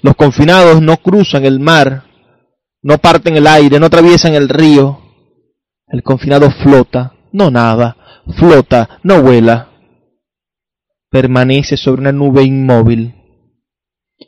Los 0.04 0.16
confinados 0.16 0.80
no 0.80 0.98
cruzan 0.98 1.44
el 1.44 1.60
mar, 1.60 2.04
no 2.84 3.00
parten 3.00 3.36
el 3.36 3.48
aire, 3.48 3.80
no 3.80 3.88
atraviesan 3.88 4.36
el 4.36 4.48
río, 4.48 5.00
el 5.88 6.04
confinado 6.04 6.52
flota, 6.52 7.16
no 7.32 7.50
nada, 7.50 7.98
flota, 8.38 9.00
no 9.02 9.24
vuela. 9.24 9.70
Permanece 11.10 11.78
sobre 11.78 12.02
una 12.02 12.12
nube 12.12 12.44
inmóvil. 12.44 13.16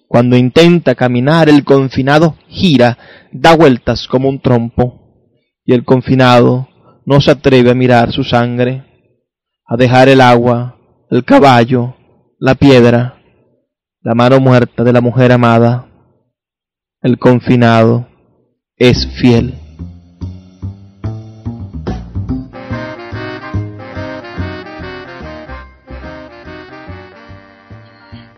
Cuando 0.08 0.36
intenta 0.36 0.96
caminar, 0.96 1.50
el 1.50 1.64
confinado 1.64 2.36
gira, 2.48 2.98
da 3.32 3.56
vueltas 3.56 4.08
como 4.08 4.28
un 4.28 4.42
trompo, 4.42 5.30
y 5.64 5.74
el 5.76 5.86
confinado 5.86 6.68
no 7.06 7.22
se 7.22 7.30
atreve 7.30 7.70
a 7.70 7.76
mirar 7.76 8.12
su 8.12 8.24
sangre, 8.24 8.86
a 9.68 9.78
dejar 9.78 10.10
el 10.10 10.22
agua, 10.22 10.81
el 11.12 11.26
caballo, 11.26 11.94
la 12.40 12.56
piedra, 12.56 13.18
la 14.02 14.16
mano 14.16 14.40
muerta 14.40 14.82
de 14.86 14.94
la 14.94 15.02
mujer 15.02 15.34
amada. 15.34 15.90
El 17.02 17.20
confinado 17.20 18.08
es 18.78 19.06
fiel. 19.20 19.54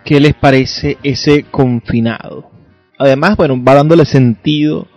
¿Qué 0.03 0.19
les 0.19 0.34
parece 0.34 0.97
ese 1.03 1.43
confinado? 1.43 2.49
Además, 2.97 3.38
bueno, 3.38 3.63
va 3.63 3.76
dándole 3.76 4.05
sentido 4.05 4.88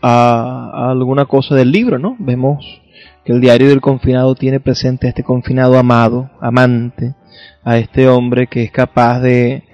a, 0.00 0.90
alguna 0.92 1.26
cosa 1.26 1.54
del 1.54 1.72
libro, 1.72 1.98
¿no? 1.98 2.16
Vemos 2.18 2.64
que 3.28 3.34
el 3.34 3.42
diario 3.42 3.68
del 3.68 3.82
confinado 3.82 4.34
tiene 4.34 4.58
presente 4.58 5.06
a 5.06 5.10
este 5.10 5.22
confinado 5.22 5.76
amado, 5.76 6.30
amante, 6.40 7.14
a 7.62 7.76
este 7.76 8.08
hombre 8.08 8.46
que 8.46 8.62
es 8.62 8.70
capaz 8.70 9.20
de, 9.20 9.64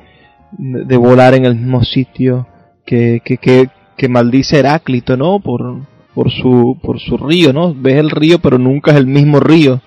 de 0.51 0.97
volar 0.97 1.35
en 1.35 1.45
el 1.45 1.55
mismo 1.55 1.85
sitio 1.85 2.49
que, 2.85 3.23
que, 3.25 4.09
maldice 4.09 4.59
Heráclito, 4.59 5.17
¿no? 5.17 5.39
Por, 5.39 5.83
por, 6.17 6.33
su, 6.33 6.81
por 6.83 6.99
su 6.99 7.17
río, 7.17 7.53
¿no? 7.53 7.73
Ves 7.73 7.95
el 7.95 8.11
río, 8.11 8.41
pero 8.41 8.59
nunca 8.59 8.91
es 8.91 8.97
el 8.97 9.07
mismo 9.07 9.39
río. 9.39 9.81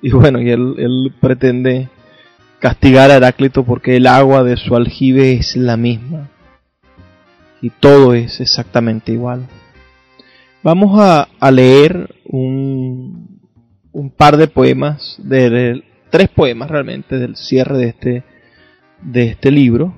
Y 0.00 0.10
bueno, 0.10 0.40
y 0.40 0.48
él, 0.48 0.74
él 0.78 1.12
pretende 1.20 1.90
castigar 2.58 3.10
a 3.10 3.16
Heráclito 3.16 3.64
porque 3.64 3.96
el 3.96 4.06
agua 4.06 4.44
de 4.44 4.56
su 4.56 4.74
aljibe 4.74 5.34
es 5.34 5.56
la 5.56 5.76
misma 5.76 6.30
y 7.60 7.68
todo 7.68 8.14
es 8.14 8.40
exactamente 8.40 9.12
igual. 9.12 9.46
Vamos 10.64 10.98
a, 10.98 11.50
leer 11.50 12.14
un, 12.24 13.38
par 14.16 14.38
de 14.38 14.48
poemas, 14.48 15.14
de, 15.22 15.84
tres 16.08 16.30
poemas 16.30 16.70
realmente 16.70 17.18
del 17.18 17.36
cierre 17.36 17.76
de 17.76 17.88
este, 17.88 18.24
de 19.02 19.24
este 19.24 19.50
libro. 19.50 19.94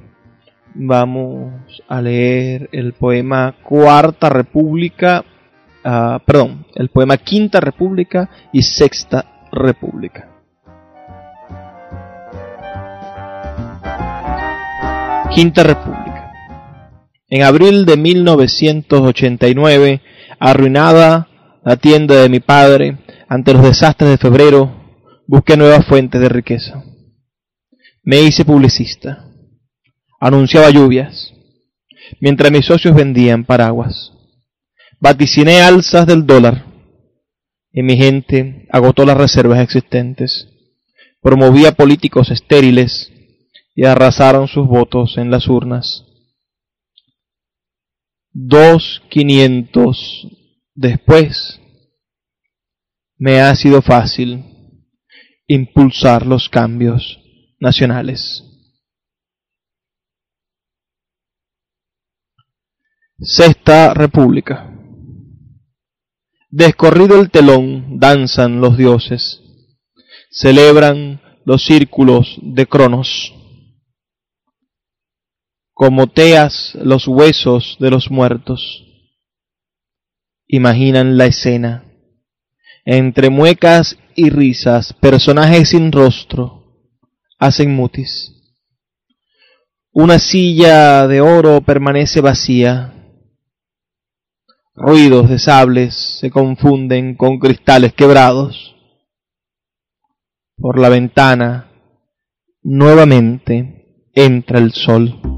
Vamos 0.75 1.55
a 1.87 2.03
leer 2.03 2.69
el 2.73 2.95
poema 2.95 3.55
Cuarta 3.63 4.29
República, 4.29 5.25
uh, 5.85 6.19
perdón, 6.27 6.67
el 6.75 6.89
poema 6.89 7.17
Quinta 7.17 7.61
República 7.61 8.29
y 8.53 8.63
Sexta 8.63 9.47
República. 9.53 10.29
Quinta 15.33 15.63
República. 15.63 16.06
En 17.29 17.43
abril 17.43 17.87
de 17.87 17.97
1989, 17.97 20.01
arruinada 20.39 21.29
la 21.65 21.77
tienda 21.77 22.23
de 22.23 22.29
mi 22.29 22.39
padre 22.39 22.99
ante 23.29 23.53
los 23.53 23.63
desastres 23.63 24.11
de 24.11 24.19
febrero, 24.19 25.03
busqué 25.27 25.57
nuevas 25.57 25.85
fuentes 25.87 26.21
de 26.21 26.29
riqueza. 26.29 26.85
Me 28.05 28.21
hice 28.21 28.45
publicista. 28.45 29.25
Anunciaba 30.21 30.71
lluvias, 30.71 31.35
mientras 32.21 32.53
mis 32.53 32.67
socios 32.67 32.95
vendían 32.95 33.45
paraguas. 33.45 34.13
Vaticiné 35.01 35.63
alzas 35.63 36.07
del 36.07 36.27
dólar 36.27 36.65
y 37.73 37.83
mi 37.83 37.97
gente 37.97 38.69
agotó 38.71 39.05
las 39.05 39.19
reservas 39.19 39.59
existentes. 39.59 40.47
Promovía 41.21 41.73
políticos 41.73 42.31
estériles 42.31 43.11
y 43.75 43.85
arrasaron 43.85 44.47
sus 44.47 44.69
votos 44.69 45.19
en 45.19 45.33
las 45.33 45.49
urnas. 45.49 46.06
Dos 48.39 49.03
quinientos 49.09 50.29
después, 50.75 51.59
me 53.17 53.41
ha 53.41 53.57
sido 53.57 53.81
fácil 53.81 54.45
impulsar 55.47 56.27
los 56.27 56.51
cambios 56.51 57.19
nacionales. 57.59 58.45
Sexta 63.19 63.95
República. 63.95 64.71
Descorrido 66.51 67.19
el 67.19 67.31
telón, 67.31 67.99
danzan 67.99 68.61
los 68.61 68.77
dioses, 68.77 69.41
celebran 70.31 71.23
los 71.47 71.65
círculos 71.65 72.37
de 72.43 72.67
Cronos. 72.67 73.33
Como 75.79 76.07
teas 76.07 76.75
los 76.77 77.07
huesos 77.07 77.77
de 77.79 77.91
los 77.91 78.11
muertos. 78.11 78.83
Imaginan 80.47 81.19
la 81.19 81.27
escena. 81.27 81.85
Entre 82.87 83.29
muecas 83.29 83.99
y 84.15 84.31
risas, 84.31 84.95
personajes 84.95 85.69
sin 85.69 85.93
rostro 85.93 86.81
hacen 87.39 87.77
mutis. 87.77 88.33
Una 89.93 90.19
silla 90.19 91.07
de 91.09 91.21
oro 91.21 91.61
permanece 91.61 92.23
vacía. 92.23 92.95
Ruidos 94.75 95.29
de 95.29 95.39
sables 95.39 95.95
se 96.21 96.31
confunden 96.31 97.17
con 97.17 97.39
cristales 97.39 97.93
quebrados. 97.93 98.77
Por 100.57 100.79
la 100.79 100.89
ventana 100.89 101.71
nuevamente 102.63 104.09
entra 104.15 104.59
el 104.59 104.73
sol. 104.73 105.36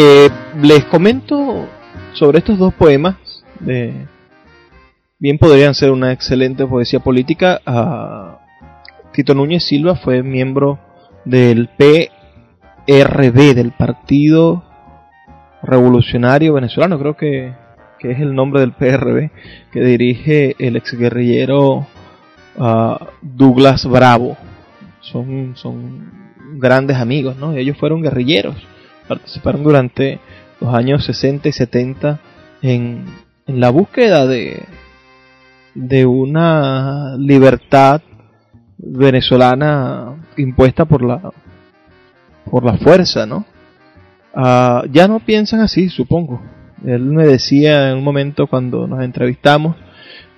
Eh, 0.00 0.30
les 0.62 0.84
comento 0.84 1.66
sobre 2.12 2.38
estos 2.38 2.56
dos 2.56 2.72
poemas. 2.72 3.16
De, 3.58 4.06
bien 5.18 5.38
podrían 5.38 5.74
ser 5.74 5.90
una 5.90 6.12
excelente 6.12 6.64
poesía 6.64 7.00
política. 7.00 7.60
Ah, 7.66 8.38
Tito 9.12 9.34
Núñez 9.34 9.64
Silva 9.64 9.96
fue 9.96 10.22
miembro 10.22 10.78
del 11.24 11.68
PRB, 11.76 13.54
del 13.56 13.72
Partido 13.72 14.62
Revolucionario 15.64 16.54
Venezolano, 16.54 17.00
creo 17.00 17.16
que, 17.16 17.54
que 17.98 18.12
es 18.12 18.20
el 18.20 18.36
nombre 18.36 18.60
del 18.60 18.74
PRB, 18.74 19.32
que 19.72 19.80
dirige 19.80 20.54
el 20.60 20.76
exguerrillero 20.76 21.88
uh, 22.56 22.96
Douglas 23.20 23.84
Bravo. 23.84 24.36
Son, 25.00 25.56
son 25.56 26.12
grandes 26.52 26.98
amigos, 26.98 27.36
¿no? 27.36 27.52
Ellos 27.54 27.76
fueron 27.76 28.00
guerrilleros, 28.00 28.54
participaron 29.08 29.62
durante 29.62 30.20
los 30.60 30.74
años 30.74 31.04
60 31.04 31.48
y 31.48 31.52
70 31.52 32.20
en, 32.62 33.04
en 33.46 33.60
la 33.60 33.70
búsqueda 33.70 34.26
de, 34.26 34.62
de 35.74 36.06
una 36.06 37.16
libertad 37.16 38.02
venezolana 38.78 40.28
impuesta 40.36 40.84
por 40.84 41.02
la 41.02 41.32
por 42.50 42.64
la 42.64 42.78
fuerza, 42.78 43.26
¿no? 43.26 43.44
Ah, 44.34 44.84
ya 44.90 45.08
no 45.08 45.20
piensan 45.20 45.60
así, 45.60 45.88
supongo. 45.88 46.40
Él 46.84 47.02
me 47.02 47.26
decía 47.26 47.90
en 47.90 47.98
un 47.98 48.04
momento 48.04 48.46
cuando 48.46 48.86
nos 48.86 49.02
entrevistamos 49.02 49.76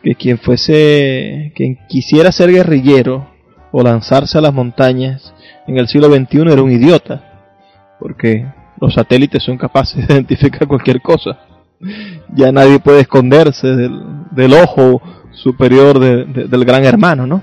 que 0.02 0.14
quien 0.14 0.38
fuese, 0.38 1.52
quien 1.54 1.78
quisiera 1.88 2.32
ser 2.32 2.50
guerrillero 2.50 3.30
o 3.72 3.82
lanzarse 3.82 4.38
a 4.38 4.40
las 4.40 4.54
montañas 4.54 5.34
en 5.66 5.78
el 5.78 5.86
siglo 5.86 6.08
XXI 6.08 6.52
era 6.52 6.62
un 6.62 6.72
idiota, 6.72 7.42
porque 8.00 8.46
los 8.80 8.94
satélites 8.94 9.42
son 9.42 9.58
capaces 9.58 10.06
de 10.06 10.14
identificar 10.14 10.66
cualquier 10.66 11.00
cosa. 11.00 11.38
Ya 12.34 12.52
nadie 12.52 12.78
puede 12.78 13.00
esconderse 13.00 13.68
del, 13.68 14.52
ojo 14.52 15.00
superior 15.32 15.98
del 15.98 16.64
gran 16.64 16.84
hermano, 16.84 17.26
¿no? 17.26 17.42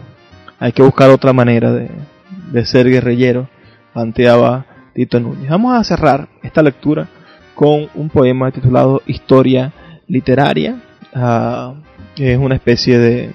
Hay 0.60 0.72
que 0.72 0.84
buscar 0.84 1.10
otra 1.10 1.34
manera 1.34 1.72
de, 1.72 2.66
ser 2.66 2.90
guerrillero, 2.90 3.48
planteaba 3.94 4.66
Tito 4.94 5.20
Núñez. 5.20 5.50
Vamos 5.50 5.76
a 5.76 5.84
cerrar 5.84 6.28
esta 6.44 6.62
lectura 6.62 7.08
con 7.56 7.88
un 7.96 8.10
poema 8.10 8.52
titulado 8.52 9.02
Historia 9.08 9.74
Literaria. 10.08 10.82
Ah, 11.14 11.74
es 12.16 12.38
una 12.38 12.56
especie 12.56 13.00
de, 13.00 13.32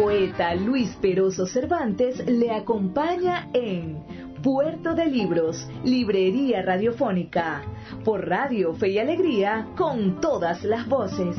poeta 0.00 0.54
Luis 0.54 0.96
Peroso 1.02 1.46
Cervantes 1.46 2.26
le 2.26 2.50
acompaña 2.52 3.50
en 3.52 4.02
Puerto 4.42 4.94
de 4.94 5.04
Libros, 5.04 5.68
Librería 5.84 6.62
Radiofónica, 6.62 7.62
por 8.02 8.26
Radio 8.26 8.72
Fe 8.72 8.88
y 8.88 8.98
Alegría, 8.98 9.68
con 9.76 10.18
todas 10.22 10.64
las 10.64 10.88
voces. 10.88 11.36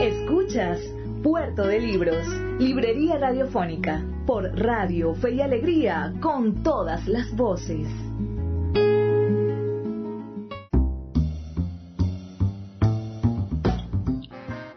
Escuchas 0.00 0.80
Puerto 1.22 1.68
de 1.68 1.78
Libros, 1.78 2.26
Librería 2.58 3.16
Radiofónica, 3.16 4.04
por 4.26 4.58
Radio 4.58 5.14
Fe 5.14 5.36
y 5.36 5.40
Alegría, 5.40 6.12
con 6.20 6.64
todas 6.64 7.06
las 7.06 7.30
voces. 7.36 7.86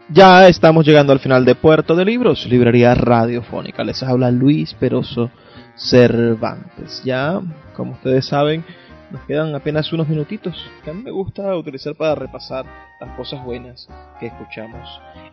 Ya 0.08 0.46
estamos 0.46 0.86
llegando 0.86 1.12
al 1.12 1.18
final 1.18 1.44
de 1.44 1.56
Puerto 1.56 1.96
de 1.96 2.04
Libros, 2.04 2.46
librería 2.46 2.94
radiofónica. 2.94 3.82
Les 3.82 4.00
habla 4.04 4.30
Luis 4.30 4.72
Peroso 4.74 5.32
Cervantes. 5.74 7.02
Ya, 7.04 7.40
como 7.74 7.94
ustedes 7.94 8.24
saben, 8.24 8.64
nos 9.10 9.22
quedan 9.22 9.54
apenas 9.54 9.92
unos 9.92 10.08
minutitos 10.08 10.54
que 10.84 10.90
a 10.90 10.92
mí 10.92 11.02
me 11.02 11.10
gusta 11.10 11.54
utilizar 11.56 11.94
para 11.94 12.14
repasar 12.14 12.66
las 13.00 13.16
cosas 13.16 13.44
buenas 13.44 13.88
que 14.18 14.26
escuchamos 14.26 14.88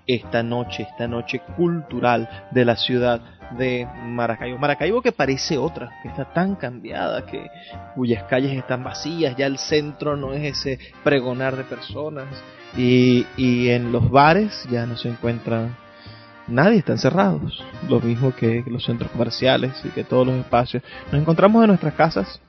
esta 0.06 0.44
noche, 0.44 0.84
esta 0.84 1.08
noche 1.08 1.42
cultural 1.56 2.48
de 2.52 2.66
la 2.66 2.76
ciudad 2.76 3.22
de 3.58 3.88
Maracaibo. 4.06 4.58
Maracaibo 4.58 5.02
que 5.02 5.12
parece 5.12 5.58
otra, 5.58 6.00
que 6.02 6.10
está 6.10 6.26
tan 6.26 6.56
cambiada, 6.56 7.26
que 7.26 7.50
cuyas 7.96 8.24
calles 8.24 8.52
están 8.52 8.84
vacías, 8.84 9.36
ya 9.38 9.46
el 9.46 9.58
centro 9.58 10.16
no 10.16 10.34
es 10.34 10.58
ese 10.58 10.80
pregonar 11.04 11.56
de 11.56 11.64
personas 11.64 12.26
y, 12.78 13.26
y 13.38 13.70
en 13.70 13.92
los 13.92 14.10
bares 14.10 14.68
ya 14.70 14.86
no 14.86 14.98
se 14.98 15.10
encuentran 15.10 15.76
nadie 16.48 16.80
está 16.80 16.94
encerrado. 16.94 17.42
Lo 17.88 18.00
mismo 18.00 18.36
que 18.36 18.64
los 18.68 18.84
centros 18.84 19.12
comerciales 19.12 19.74
y 19.84 19.90
que 19.90 20.04
todos 20.04 20.28
los 20.28 20.36
espacios. 20.36 20.84
Nos 21.12 21.22
encontramos 21.22 21.64
en 21.64 21.70
nuestras 21.70 21.94
casas, 21.94 22.42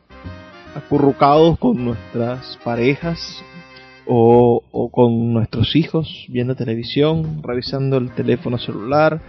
acurrucados 0.74 1.58
con 1.58 1.84
nuestras 1.84 2.58
parejas 2.64 3.44
o, 4.06 4.62
o 4.70 4.90
con 4.90 5.32
nuestros 5.32 5.76
hijos, 5.76 6.26
viendo 6.28 6.54
televisión, 6.54 7.42
revisando 7.42 7.96
el 7.96 8.10
teléfono 8.12 8.58
celular, 8.58 9.20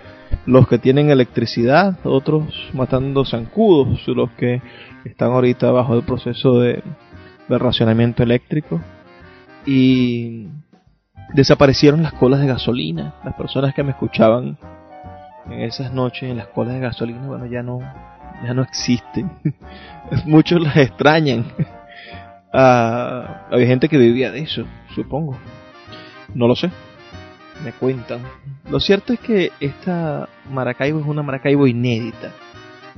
los 0.45 0.67
que 0.67 0.79
tienen 0.79 1.09
electricidad, 1.09 1.97
otros 2.03 2.45
matando 2.73 3.25
zancudos, 3.25 4.05
los 4.07 4.31
que 4.31 4.61
están 5.05 5.31
ahorita 5.31 5.71
bajo 5.71 5.95
el 5.95 6.03
proceso 6.03 6.59
de, 6.59 6.83
de 7.47 7.57
racionamiento 7.57 8.23
eléctrico. 8.23 8.81
Y 9.65 10.47
desaparecieron 11.33 12.03
las 12.03 12.13
colas 12.13 12.39
de 12.39 12.47
gasolina. 12.47 13.15
Las 13.23 13.35
personas 13.35 13.73
que 13.73 13.83
me 13.83 13.91
escuchaban 13.91 14.57
en 15.49 15.61
esas 15.61 15.91
noches 15.93 16.29
en 16.29 16.37
las 16.37 16.47
colas 16.47 16.75
de 16.75 16.81
gasolina, 16.81 17.25
bueno, 17.25 17.45
ya 17.45 17.63
no, 17.63 17.79
ya 18.43 18.53
no 18.53 18.63
existen. 18.63 19.31
Muchos 20.25 20.61
las 20.61 20.77
extrañan. 20.77 21.45
Ah, 22.57 23.47
había 23.51 23.67
gente 23.67 23.89
que 23.89 23.97
vivía 23.97 24.31
de 24.31 24.39
eso, 24.39 24.63
supongo. 24.95 25.37
No 26.33 26.47
lo 26.47 26.55
sé. 26.55 26.71
Me 27.65 27.73
cuentan. 27.73 28.21
Lo 28.69 28.79
cierto 28.79 29.11
es 29.11 29.19
que 29.19 29.51
esta 29.59 30.29
Maracaibo 30.49 31.01
es 31.01 31.05
una 31.05 31.21
Maracaibo 31.21 31.67
inédita. 31.67 32.31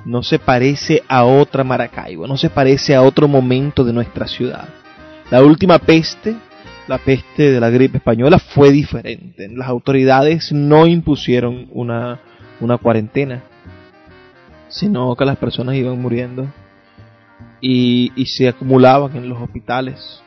No 0.05 0.21
se 0.21 0.37
parece 0.37 1.01
a 1.07 1.23
otra 1.23 1.63
Maracaibo, 1.63 2.27
no 2.27 2.37
se 2.37 2.51
parece 2.51 2.93
a 2.93 3.01
otro 3.01 3.27
momento 3.27 3.83
de 3.83 3.93
nuestra 3.93 4.27
ciudad. 4.27 4.69
La 5.31 5.41
última 5.41 5.79
peste 5.79 6.35
la 6.87 6.97
peste 6.99 7.51
de 7.51 7.59
la 7.59 7.69
gripe 7.69 7.97
española 7.97 8.39
fue 8.39 8.71
diferente. 8.71 9.49
Las 9.49 9.67
autoridades 9.67 10.51
no 10.53 10.87
impusieron 10.87 11.67
una, 11.71 12.21
una 12.61 12.77
cuarentena, 12.77 13.43
sino 14.69 15.15
que 15.15 15.25
las 15.25 15.37
personas 15.37 15.75
iban 15.75 16.01
muriendo 16.01 16.47
y, 17.61 18.11
y 18.15 18.25
se 18.25 18.47
acumulaban 18.47 19.15
en 19.15 19.29
los 19.29 19.41
hospitales. 19.41 20.21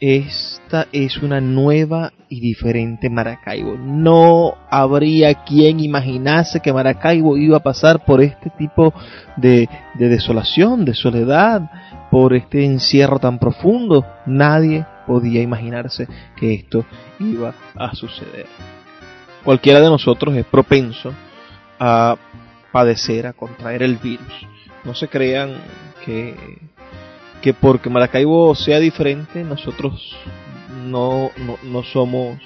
Esta 0.00 0.86
es 0.92 1.16
una 1.18 1.40
nueva 1.40 2.12
y 2.28 2.40
diferente 2.40 3.08
Maracaibo. 3.08 3.76
No 3.78 4.54
habría 4.68 5.32
quien 5.44 5.80
imaginase 5.80 6.60
que 6.60 6.72
Maracaibo 6.72 7.36
iba 7.36 7.58
a 7.58 7.62
pasar 7.62 8.04
por 8.04 8.20
este 8.20 8.50
tipo 8.50 8.92
de, 9.36 9.68
de 9.94 10.08
desolación, 10.08 10.84
de 10.84 10.94
soledad, 10.94 11.70
por 12.10 12.34
este 12.34 12.64
encierro 12.64 13.18
tan 13.18 13.38
profundo. 13.38 14.04
Nadie 14.26 14.84
podía 15.06 15.40
imaginarse 15.40 16.08
que 16.36 16.54
esto 16.54 16.84
iba 17.20 17.54
a 17.76 17.94
suceder. 17.94 18.46
Cualquiera 19.44 19.80
de 19.80 19.88
nosotros 19.88 20.34
es 20.36 20.44
propenso 20.44 21.14
a 21.78 22.16
padecer, 22.74 23.28
a 23.28 23.32
contraer 23.32 23.84
el 23.84 23.98
virus. 23.98 24.34
No 24.82 24.96
se 24.96 25.06
crean 25.06 25.52
que, 26.04 26.34
que 27.40 27.54
porque 27.54 27.88
Maracaibo 27.88 28.52
sea 28.56 28.80
diferente, 28.80 29.44
nosotros 29.44 30.16
no, 30.84 31.30
no, 31.46 31.56
no 31.62 31.84
somos 31.84 32.40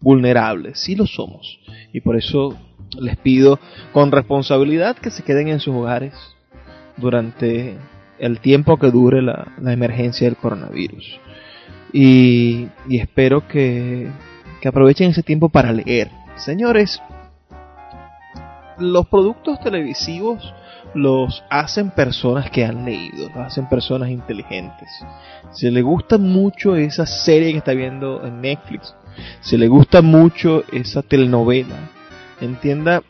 vulnerables. 0.00 0.78
Sí 0.78 0.94
lo 0.94 1.04
somos. 1.04 1.58
Y 1.92 2.00
por 2.00 2.14
eso 2.14 2.56
les 2.96 3.16
pido 3.16 3.58
con 3.92 4.12
responsabilidad 4.12 4.96
que 4.96 5.10
se 5.10 5.24
queden 5.24 5.48
en 5.48 5.58
sus 5.58 5.74
hogares 5.74 6.14
durante 6.96 7.76
el 8.20 8.38
tiempo 8.38 8.76
que 8.76 8.92
dure 8.92 9.20
la, 9.20 9.52
la 9.60 9.72
emergencia 9.72 10.28
del 10.28 10.36
coronavirus. 10.36 11.18
Y, 11.92 12.68
espero 12.88 13.48
que, 13.48 14.12
que 14.60 14.68
aprovechen 14.68 15.10
ese 15.10 15.24
tiempo 15.24 15.48
para 15.48 15.72
leer. 15.72 16.08
Señores, 16.36 17.02
los 18.78 19.06
productos 19.06 19.60
televisivos 19.60 20.54
los 20.94 21.44
hacen 21.50 21.90
personas 21.90 22.50
que 22.50 22.64
han 22.64 22.84
leído, 22.84 23.28
los 23.28 23.36
hacen 23.38 23.68
personas 23.68 24.10
inteligentes. 24.10 24.88
Si 25.52 25.70
le 25.70 25.82
gusta 25.82 26.18
mucho 26.18 26.76
esa 26.76 27.06
serie 27.06 27.52
que 27.52 27.58
está 27.58 27.72
viendo 27.72 28.24
en 28.24 28.40
Netflix, 28.40 28.94
si 29.40 29.56
le 29.56 29.68
gusta 29.68 30.02
mucho 30.02 30.64
esa 30.72 31.02
telenovela, 31.02 31.76
entienda 32.40 33.02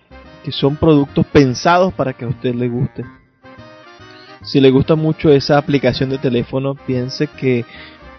que 0.45 0.53
son 0.53 0.77
productos 0.77 1.27
pensados 1.27 1.93
para 1.95 2.13
que 2.13 2.25
a 2.25 2.29
usted 2.29 2.55
le 2.55 2.69
guste. 2.69 3.05
Si 4.43 4.61
le 4.61 4.71
gusta 4.71 4.95
mucho 4.95 5.33
esa 5.33 5.59
aplicación 5.59 6.11
de 6.11 6.19
teléfono, 6.19 6.75
piense 6.75 7.27
que 7.27 7.65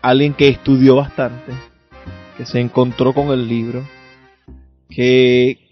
alguien 0.02 0.34
que 0.34 0.50
estudió 0.50 0.96
bastante, 0.96 1.54
que 2.38 2.46
se 2.46 2.60
encontró 2.60 3.14
con 3.14 3.30
el 3.30 3.48
libro, 3.48 3.86
que 4.90 5.67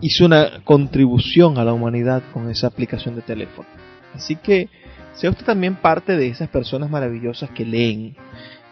hizo 0.00 0.26
una 0.26 0.62
contribución 0.64 1.58
a 1.58 1.64
la 1.64 1.72
humanidad 1.72 2.22
con 2.32 2.50
esa 2.50 2.66
aplicación 2.68 3.16
de 3.16 3.22
teléfono. 3.22 3.68
Así 4.14 4.36
que 4.36 4.68
sea 5.12 5.30
usted 5.30 5.44
también 5.44 5.76
parte 5.76 6.16
de 6.16 6.28
esas 6.28 6.48
personas 6.48 6.90
maravillosas 6.90 7.50
que 7.50 7.64
leen 7.64 8.16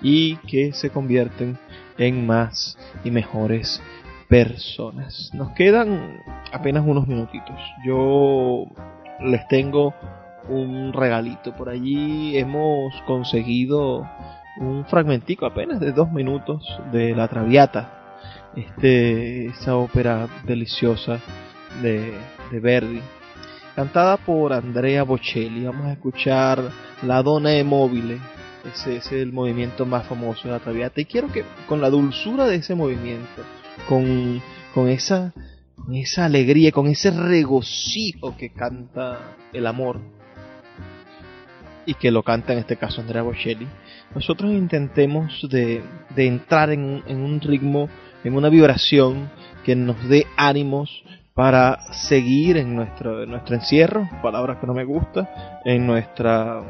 y 0.01 0.37
que 0.37 0.73
se 0.73 0.91
convierten 0.91 1.59
en 1.99 2.27
más 2.27 2.79
y 3.05 3.11
mejores 3.11 3.83
personas. 4.29 5.31
Nos 5.35 5.53
quedan 5.53 6.21
apenas 6.53 6.85
unos 6.87 7.07
minutitos. 7.07 7.57
Yo 7.85 8.67
les 9.21 9.47
tengo 9.49 9.95
un 10.49 10.93
regalito. 10.93 11.55
Por 11.55 11.69
allí 11.69 12.37
hemos 12.39 12.95
conseguido 13.07 14.09
un 14.61 14.85
fragmentico 14.87 15.47
apenas 15.47 15.81
de 15.81 15.93
dos 15.93 16.11
minutos 16.11 16.65
de 16.93 17.15
La 17.15 17.29
Traviata, 17.29 17.98
este, 18.59 19.47
esa 19.47 19.77
ópera 19.77 20.29
deliciosa 20.45 21.21
de, 21.83 22.13
de 22.51 22.61
Verdi, 22.61 23.01
cantada 23.77 24.17
por 24.17 24.53
Andrea 24.53 25.05
Bocelli. 25.05 25.65
Vamos 25.65 25.87
a 25.87 25.93
escuchar 25.93 26.63
La 27.03 27.23
Donna 27.23 27.55
e 27.55 27.63
Mobile, 27.63 28.19
ese 28.75 28.97
es 28.97 29.13
el 29.13 29.33
movimiento 29.33 29.87
más 29.87 30.07
famoso 30.07 30.49
de 30.49 30.55
La 30.55 30.61
Traviata, 30.61 31.01
y 31.01 31.05
quiero 31.05 31.31
que 31.31 31.45
con 31.67 31.81
la 31.81 31.91
dulzura 31.91 32.47
de 32.47 32.57
ese 32.57 32.75
movimiento, 32.75 33.43
con, 33.89 34.43
con 34.75 34.89
esa 34.89 35.33
con 35.77 35.95
esa 35.95 36.25
alegría, 36.25 36.73
con 36.73 36.89
ese 36.89 37.11
regocijo 37.13 38.37
que 38.37 38.51
canta 38.51 39.37
el 39.53 39.67
amor, 39.67 40.01
y 41.87 41.95
que 41.95 42.11
lo 42.11 42.23
canta 42.23 42.53
en 42.53 42.59
este 42.59 42.77
caso 42.77 43.01
Andrea 43.01 43.23
Bocelli, 43.23 43.67
nosotros 44.15 44.53
intentemos 44.53 45.47
de, 45.49 45.83
de 46.15 46.27
entrar 46.27 46.71
en 46.71 47.03
en 47.07 47.21
un 47.21 47.41
ritmo, 47.41 47.89
en 48.25 48.35
una 48.35 48.49
vibración 48.49 49.31
que 49.65 49.77
nos 49.77 50.09
dé 50.09 50.27
ánimos 50.37 51.03
para 51.35 51.93
seguir 51.93 52.57
en 52.57 52.75
nuestro, 52.75 53.25
nuestro 53.27 53.55
encierro, 53.55 54.09
palabras 54.23 54.59
que 54.59 54.67
no 54.67 54.75
me 54.75 54.85
gusta, 54.85 55.61
en 55.65 55.87
nuestra 55.87 56.63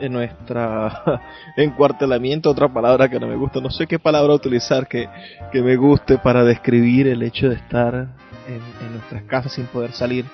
en 0.00 0.12
nuestra 0.12 1.20
encuartelamiento, 1.56 2.50
otra 2.50 2.72
palabra 2.72 3.08
que 3.08 3.20
no 3.20 3.28
me 3.28 3.36
gusta, 3.36 3.60
no 3.60 3.70
sé 3.70 3.86
qué 3.86 3.98
palabra 3.98 4.34
utilizar 4.34 4.88
que, 4.88 5.08
que 5.52 5.62
me 5.62 5.76
guste 5.76 6.18
para 6.18 6.42
describir 6.42 7.06
el 7.06 7.22
hecho 7.22 7.48
de 7.48 7.54
estar 7.54 7.94
en, 7.94 8.60
en 8.84 8.92
nuestras 8.94 9.22
casas 9.24 9.52
sin 9.52 9.66
poder 9.66 9.92
salir, 9.92 10.24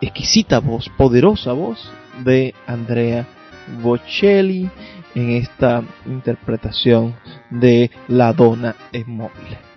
exquisita 0.00 0.60
voz, 0.60 0.88
poderosa 0.96 1.52
voz 1.52 1.92
de 2.24 2.54
Andrea 2.66 3.26
Bocelli 3.82 4.68
en 5.14 5.30
esta 5.30 5.82
interpretación 6.06 7.14
de 7.50 7.90
La 8.08 8.32
Donna 8.32 8.74
es 8.92 9.06
móvil. 9.06 9.67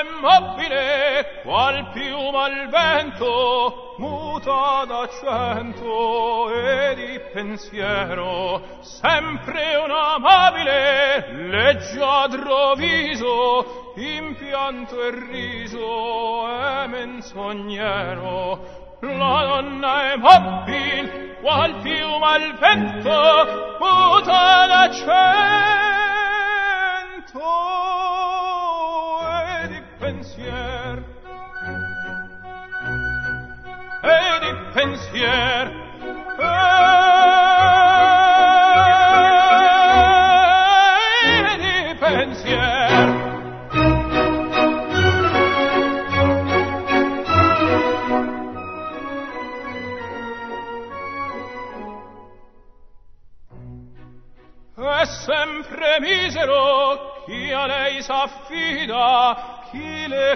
Donna 0.00 0.08
immobile, 0.08 1.40
qual 1.42 1.90
piuma 1.92 2.44
al 2.44 2.68
vento, 2.68 3.94
muta 3.98 4.84
d'accento 4.86 6.50
e 6.52 6.94
di 6.94 7.20
pensiero, 7.32 8.62
sempre 8.80 9.76
un 9.76 9.90
amabile, 9.90 11.48
leggiadro 11.48 12.74
viso, 12.74 13.92
impianto 13.96 15.02
e 15.02 15.10
riso 15.30 16.48
e 16.48 16.86
menzognero. 16.86 18.78
La 19.00 19.44
donna 19.46 20.12
immobile, 20.14 21.36
qual 21.40 21.74
piuma 21.80 22.32
al 22.32 22.58
vento, 22.58 23.76
muta 23.78 24.66
d'accento 24.66 25.99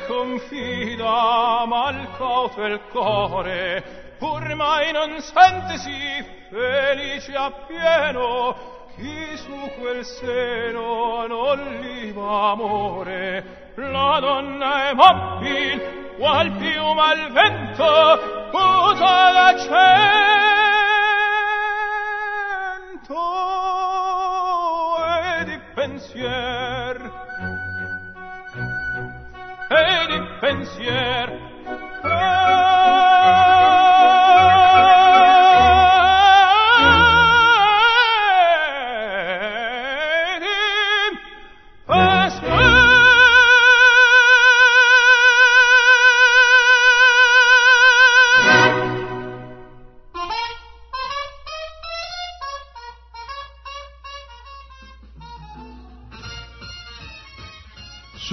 confida 0.06 1.64
mal 1.66 2.08
cauto 2.16 2.64
il 2.64 2.80
core 2.90 4.03
pur 4.24 4.54
mai 4.54 4.90
non 4.92 5.20
sentesi 5.20 6.24
felice 6.48 7.34
appieno 7.34 8.56
chi 8.96 9.36
su 9.36 9.58
quel 9.78 10.02
seno 10.02 11.26
non 11.26 11.58
liva 11.82 12.52
amore. 12.52 13.72
La 13.74 14.18
donna 14.20 14.88
è 14.88 14.94
mobil 14.94 16.14
qual 16.16 16.50
piuma 16.52 17.08
al 17.08 17.32
vento 17.32 18.48
muta 18.50 19.30
l'accento 19.32 19.74
e 25.38 25.44
di 25.44 25.58
pensier 25.74 26.96
e 29.68 30.06
di 30.06 30.20
pensier 30.40 31.28
e 32.02 32.53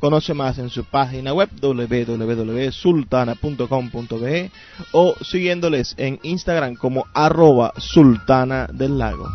Conoce 0.00 0.34
más 0.34 0.58
en 0.58 0.70
su 0.70 0.84
página 0.84 1.32
web 1.34 1.50
www.sultana.com.be 1.60 4.50
o 4.92 5.14
siguiéndoles 5.20 5.94
en 5.98 6.18
Instagram 6.22 6.74
como 6.74 7.04
arroba 7.12 7.74
sultana 7.76 8.66
del 8.72 8.98
lago. 8.98 9.28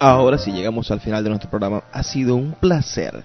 Ahora 0.00 0.38
sí 0.38 0.50
llegamos 0.50 0.90
al 0.90 1.00
final 1.00 1.22
de 1.22 1.30
nuestro 1.30 1.48
programa. 1.48 1.84
Ha 1.92 2.02
sido 2.02 2.34
un 2.34 2.50
placer 2.52 3.24